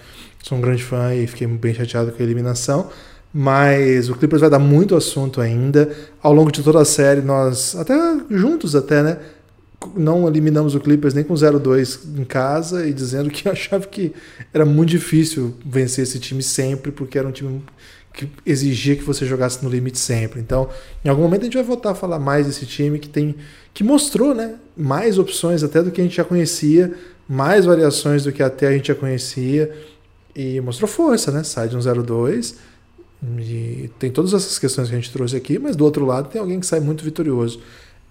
Sou 0.42 0.58
um 0.58 0.62
grande 0.62 0.84
fã 0.84 1.14
e 1.14 1.26
fiquei 1.26 1.48
bem 1.48 1.74
chateado 1.74 2.12
com 2.12 2.22
a 2.22 2.26
eliminação. 2.26 2.90
Mas 3.34 4.10
o 4.10 4.16
Clippers 4.16 4.42
vai 4.42 4.50
dar 4.50 4.60
muito 4.60 4.96
assunto 4.96 5.42
ainda. 5.42 5.92
Ao 6.22 6.32
longo 6.32 6.52
de 6.52 6.62
toda 6.62 6.80
a 6.80 6.86
série, 6.86 7.22
nós, 7.22 7.76
até 7.76 7.96
juntos 8.30 8.76
até, 8.76 9.02
né? 9.02 9.18
Não 9.98 10.28
eliminamos 10.28 10.76
o 10.76 10.80
Clippers 10.80 11.16
nem 11.16 11.24
com 11.24 11.34
0-2 11.34 12.00
em 12.18 12.24
casa 12.24 12.88
e 12.88 12.94
dizendo 12.94 13.32
que 13.32 13.50
achava 13.50 13.88
que 13.88 14.14
era 14.54 14.64
muito 14.64 14.90
difícil 14.90 15.56
vencer 15.66 16.04
esse 16.04 16.20
time 16.20 16.44
sempre, 16.44 16.92
porque 16.92 17.18
era 17.18 17.28
um 17.28 17.32
time 17.32 17.64
que 18.14 18.30
exigia 18.46 18.96
que 18.96 19.04
você 19.04 19.26
jogasse 19.26 19.64
no 19.64 19.70
limite 19.70 19.98
sempre. 19.98 20.40
Então, 20.40 20.70
em 21.04 21.10
algum 21.10 21.24
momento 21.24 21.42
a 21.42 21.46
gente 21.46 21.56
vai 21.56 21.64
voltar 21.64 21.92
a 21.92 21.96
falar 21.96 22.20
mais 22.20 22.46
desse 22.46 22.68
time 22.68 23.00
que 23.00 23.10
tem 23.10 23.36
que 23.74 23.84
mostrou, 23.84 24.36
né, 24.36 24.54
mais 24.78 25.18
opções 25.18 25.64
até 25.64 25.82
do 25.82 25.90
que 25.90 26.00
a 26.00 26.04
gente 26.04 26.16
já 26.16 26.24
conhecia, 26.24 26.94
mais 27.28 27.66
variações 27.66 28.24
do 28.24 28.32
que 28.32 28.44
até 28.44 28.68
a 28.68 28.72
gente 28.72 28.90
já 28.90 28.96
conhecia 28.96 29.76
e 30.36 30.62
mostrou 30.62 30.88
força, 30.88 31.32
né? 31.32 31.44
Sai 31.44 31.68
de 31.68 31.76
um 31.76 31.80
0-2 31.80 32.56
e 33.40 33.90
tem 34.00 34.12
todas 34.12 34.34
essas 34.34 34.60
questões 34.60 34.90
que 34.90 34.96
a 34.96 34.98
gente 34.98 35.12
trouxe 35.12 35.36
aqui, 35.36 35.58
mas 35.58 35.76
do 35.76 35.86
outro 35.86 36.06
lado 36.06 36.30
tem 36.30 36.42
alguém 36.42 36.60
que 36.60 36.66
sai 36.66 36.80
muito 36.80 37.04
vitorioso. 37.04 37.62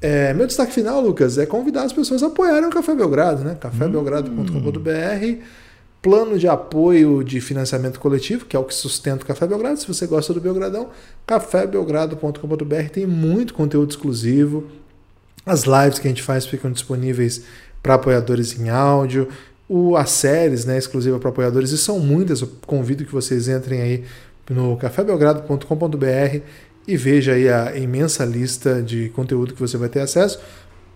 É, 0.00 0.34
meu 0.34 0.46
destaque 0.46 0.72
final, 0.72 1.00
Lucas, 1.00 1.38
é 1.38 1.46
convidar 1.46 1.84
as 1.84 1.92
pessoas 1.92 2.22
a 2.22 2.26
apoiarem 2.26 2.68
o 2.68 2.70
Café 2.70 2.94
Belgrado, 2.94 3.44
né? 3.44 3.54
cafébelgrado.com.br 3.54 5.42
plano 6.02 6.36
de 6.36 6.48
apoio 6.48 7.22
de 7.22 7.40
financiamento 7.40 8.00
coletivo, 8.00 8.44
que 8.44 8.56
é 8.56 8.58
o 8.58 8.64
que 8.64 8.74
sustenta 8.74 9.22
o 9.22 9.26
Café 9.26 9.46
Belgrado. 9.46 9.78
Se 9.78 9.86
você 9.86 10.04
gosta 10.04 10.34
do 10.34 10.40
Belgradão, 10.40 10.88
cafébelgrado.com.br 11.24 12.88
tem 12.92 13.06
muito 13.06 13.54
conteúdo 13.54 13.90
exclusivo. 13.90 14.66
As 15.46 15.62
lives 15.62 16.00
que 16.00 16.08
a 16.08 16.10
gente 16.10 16.22
faz 16.22 16.44
ficam 16.44 16.72
disponíveis 16.72 17.44
para 17.80 17.94
apoiadores 17.94 18.58
em 18.58 18.68
áudio. 18.68 19.28
O, 19.68 19.96
as 19.96 20.10
séries 20.10 20.64
né, 20.64 20.76
exclusivas 20.76 21.20
para 21.20 21.30
apoiadores, 21.30 21.70
e 21.70 21.78
são 21.78 22.00
muitas. 22.00 22.40
Eu 22.40 22.50
convido 22.66 23.04
que 23.04 23.12
vocês 23.12 23.46
entrem 23.46 23.80
aí 23.80 24.04
no 24.52 24.76
cafébelgrado.com.br 24.76 26.40
e 26.86 26.96
veja 26.96 27.32
aí 27.32 27.48
a 27.48 27.76
imensa 27.76 28.24
lista 28.24 28.82
de 28.82 29.08
conteúdo 29.10 29.54
que 29.54 29.60
você 29.60 29.76
vai 29.76 29.88
ter 29.88 30.00
acesso. 30.00 30.38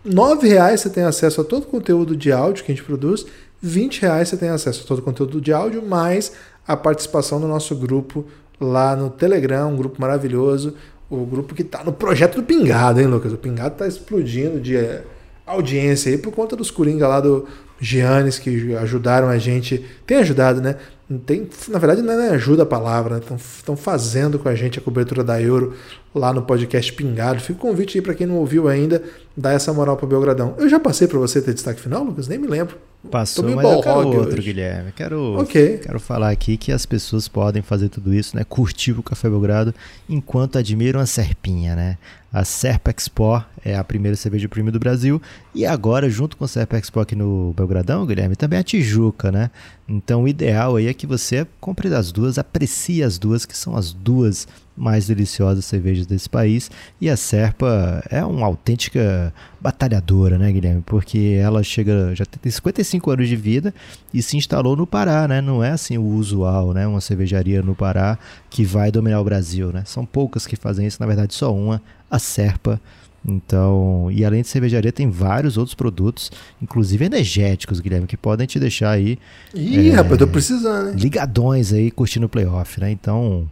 R$ 0.05 0.13
9,00 0.13 0.77
você 0.77 0.91
tem 0.91 1.05
acesso 1.05 1.41
a 1.41 1.45
todo 1.45 1.65
o 1.65 1.67
conteúdo 1.67 2.17
de 2.17 2.31
áudio 2.31 2.65
que 2.65 2.73
a 2.73 2.75
gente 2.75 2.85
produz. 2.85 3.25
R$ 3.63 3.69
20,00 3.69 4.25
você 4.25 4.37
tem 4.37 4.49
acesso 4.49 4.83
a 4.85 4.87
todo 4.87 4.99
o 4.99 5.03
conteúdo 5.03 5.41
de 5.41 5.53
áudio, 5.53 5.85
mais 5.85 6.33
a 6.67 6.77
participação 6.77 7.41
do 7.41 7.49
nosso 7.49 7.75
grupo 7.75 8.25
lá 8.61 8.97
no 8.97 9.11
Telegram, 9.11 9.73
um 9.73 9.77
grupo 9.77 10.01
maravilhoso. 10.01 10.75
O 11.09 11.25
grupo 11.25 11.55
que 11.55 11.63
está 11.63 11.85
no 11.85 11.93
projeto 11.93 12.37
do 12.37 12.43
Pingado, 12.43 13.01
hein, 13.01 13.07
Lucas? 13.07 13.33
O 13.33 13.37
Pingado 13.37 13.75
está 13.75 13.87
explodindo 13.87 14.61
de 14.61 14.77
eh, 14.77 15.05
audiência 15.47 16.11
aí 16.11 16.19
por 16.19 16.33
conta 16.33 16.57
dos 16.57 16.69
Coringa 16.69 17.07
lá 17.07 17.21
do 17.21 17.47
Giannis 17.81 18.39
que 18.39 18.75
ajudaram 18.77 19.29
a 19.29 19.39
gente. 19.39 19.85
Tem 20.07 20.19
ajudado, 20.19 20.61
né? 20.61 20.77
Tem, 21.25 21.49
na 21.69 21.79
verdade, 21.79 22.03
não 22.03 22.13
é 22.15 22.31
ajuda 22.31 22.65
a 22.65 22.67
palavra, 22.67 23.23
estão 23.37 23.77
fazendo 23.77 24.41
com 24.41 24.49
a 24.49 24.57
gente 24.57 24.81
a 24.81 24.83
cobertura 24.83 25.23
da 25.23 25.41
Euro 25.41 25.73
lá 26.13 26.33
no 26.33 26.43
podcast 26.43 26.93
Pingado. 26.93 27.39
Fica 27.41 27.59
o 27.61 27.63
convite 27.63 27.97
aí 27.97 28.03
para 28.03 28.13
quem 28.13 28.27
não 28.27 28.37
ouviu 28.37 28.67
ainda, 28.67 29.01
dar 29.37 29.53
essa 29.53 29.73
moral 29.73 29.97
para 29.97 30.09
Belgradão. 30.09 30.57
Eu 30.59 30.69
já 30.69 30.81
passei 30.81 31.07
para 31.07 31.19
você 31.19 31.41
ter 31.41 31.55
destaque 31.55 31.81
final, 31.81 32.03
Lucas? 32.03 32.27
Nem 32.27 32.39
me 32.39 32.49
lembro. 32.49 32.77
Passou, 33.09 33.45
mas 33.55 33.65
eu 33.65 33.81
quero 33.83 33.99
outro, 34.09 34.33
hoje. 34.33 34.43
Guilherme. 34.43 34.91
Quero, 34.91 35.37
Ok. 35.39 35.79
quero 35.79 36.01
falar 36.01 36.31
aqui 36.31 36.57
que 36.57 36.73
as 36.73 36.85
pessoas 36.85 37.29
podem 37.29 37.63
fazer 37.63 37.89
tudo 37.89 38.13
isso, 38.13 38.35
né? 38.35 38.43
Curtir 38.43 38.93
o 38.99 39.03
Café 39.03 39.29
Belgrado 39.31 39.73
enquanto 40.09 40.59
admiram 40.59 40.99
a 40.99 41.07
Serpinha, 41.07 41.77
né? 41.77 41.99
A 42.33 42.45
Serpa 42.45 42.91
Expo 42.91 43.43
é 43.65 43.77
a 43.77 43.85
primeira 43.85 44.17
cerveja 44.17 44.49
premium 44.49 44.73
do 44.73 44.81
Brasil 44.81 45.23
e 45.55 45.65
agora, 45.65 46.11
junto 46.11 46.37
com 46.37 46.45
a 46.45 46.49
Serpa 46.49 46.77
Expo 46.77 46.99
aqui 46.99 47.15
no 47.15 47.53
Belgradão, 47.67 48.07
Guilherme, 48.07 48.37
também 48.37 48.59
a 48.59 48.63
Tijuca, 48.63 49.33
né? 49.33 49.51
Então 49.89 50.23
o 50.23 50.29
ideal 50.29 50.77
aí 50.77 50.87
é 50.87 50.95
que 50.95 51.07
você 51.07 51.47
compre 51.61 51.89
das 51.89 52.13
duas, 52.13 52.39
aprecie 52.39 53.03
as 53.03 53.19
duas, 53.19 53.45
que 53.45 53.57
são 53.57 53.77
as 53.77 53.93
duas 53.93 54.47
mais 54.77 55.07
deliciosas 55.07 55.65
cervejas 55.65 56.07
desse 56.07 56.29
país. 56.29 56.71
E 57.01 57.09
a 57.09 57.17
Serpa 57.17 58.03
é 58.11 58.25
uma 58.25 58.47
autêntica 58.47 59.33
batalhadora, 59.61 60.39
né, 60.39 60.53
Guilherme? 60.53 60.83
Porque 60.85 61.39
ela 61.41 61.63
chega, 61.63 62.15
já 62.15 62.25
tem 62.25 62.51
55 62.51 63.11
anos 63.11 63.29
de 63.29 63.37
vida 63.37 63.75
e 64.13 64.23
se 64.23 64.37
instalou 64.37 64.77
no 64.77 64.87
Pará, 64.87 65.27
né? 65.27 65.41
Não 65.41 65.63
é 65.63 65.71
assim 65.71 65.99
o 65.99 66.05
usual, 66.05 66.73
né? 66.73 66.87
Uma 66.87 67.01
cervejaria 67.01 67.63
no 67.63 67.75
Pará 67.75 68.19
que 68.51 68.65
vai 68.65 68.91
dominar 68.93 69.21
o 69.21 69.25
Brasil, 69.25 69.73
né? 69.73 69.83
São 69.87 70.05
poucas 70.05 70.47
que 70.47 70.57
fazem 70.57 70.87
isso, 70.87 70.99
na 71.01 71.07
verdade 71.07 71.35
só 71.35 71.55
uma, 71.55 71.83
a 72.11 72.19
Serpa. 72.19 72.81
Então, 73.27 74.09
e 74.13 74.25
além 74.25 74.43
de 74.43 74.49
cervejaria, 74.49 74.93
tem 74.93 75.11
vários 75.11 75.59
outros 75.59 75.75
produtos, 75.75 76.31
inclusive 76.63 77.05
energéticos, 77.05 77.81
Guilherme, 77.81 78.07
que 78.07 78.17
podem 78.17 78.47
te 78.47 78.61
deixar 78.61 78.91
aí. 78.91 79.19
Ih, 79.53 79.89
é, 79.89 79.95
rapaz, 79.95 80.19
tô 80.19 80.29
precisando, 80.29 80.91
hein? 80.91 80.95
Ligadões 80.97 81.73
aí 81.73 81.91
curtindo 81.91 82.27
o 82.27 82.29
playoff, 82.29 82.81
né? 82.81 82.91
Então, 82.91 83.49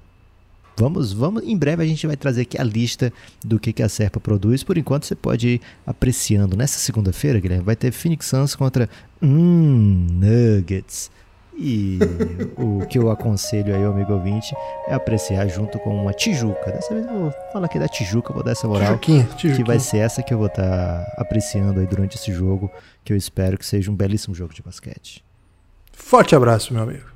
Vamos, 0.76 1.12
vamos, 1.12 1.44
em 1.44 1.56
breve 1.56 1.84
a 1.84 1.86
gente 1.86 2.04
vai 2.04 2.16
trazer 2.16 2.42
aqui 2.42 2.60
a 2.60 2.64
lista 2.64 3.12
do 3.44 3.60
que, 3.60 3.72
que 3.72 3.82
a 3.82 3.88
Serpa 3.88 4.18
produz. 4.18 4.64
Por 4.64 4.76
enquanto 4.76 5.06
você 5.06 5.14
pode 5.14 5.48
ir 5.48 5.60
apreciando. 5.86 6.56
Nessa 6.56 6.80
segunda-feira, 6.80 7.38
Guilherme, 7.38 7.64
vai 7.64 7.76
ter 7.76 7.92
Phoenix 7.92 8.26
Suns 8.26 8.56
contra 8.56 8.88
hum, 9.22 10.06
Nuggets. 10.10 11.12
E 11.56 11.98
o 12.56 12.84
que 12.86 12.98
eu 12.98 13.10
aconselho 13.10 13.74
aí, 13.74 13.84
amigo 13.84 14.12
ouvinte, 14.12 14.54
é 14.88 14.94
apreciar 14.94 15.46
junto 15.46 15.78
com 15.78 15.94
uma 15.94 16.12
Tijuca. 16.12 16.72
Dessa 16.72 16.92
vez 16.92 17.06
eu 17.06 17.12
vou 17.12 17.34
falar 17.52 17.66
aqui 17.66 17.78
da 17.78 17.88
Tijuca, 17.88 18.32
vou 18.32 18.42
dar 18.42 18.52
essa 18.52 18.66
moral. 18.66 18.98
Tijuquinha, 18.98 19.24
Tijuquinha. 19.36 19.56
Que 19.56 19.64
vai 19.64 19.78
ser 19.78 19.98
essa 19.98 20.22
que 20.22 20.34
eu 20.34 20.38
vou 20.38 20.48
estar 20.48 20.62
tá 20.62 21.14
apreciando 21.16 21.80
aí 21.80 21.86
durante 21.86 22.16
esse 22.16 22.32
jogo, 22.32 22.70
que 23.04 23.12
eu 23.12 23.16
espero 23.16 23.56
que 23.56 23.64
seja 23.64 23.90
um 23.90 23.94
belíssimo 23.94 24.34
jogo 24.34 24.52
de 24.52 24.62
basquete. 24.62 25.24
Forte 25.92 26.34
abraço, 26.34 26.74
meu 26.74 26.82
amigo. 26.82 27.13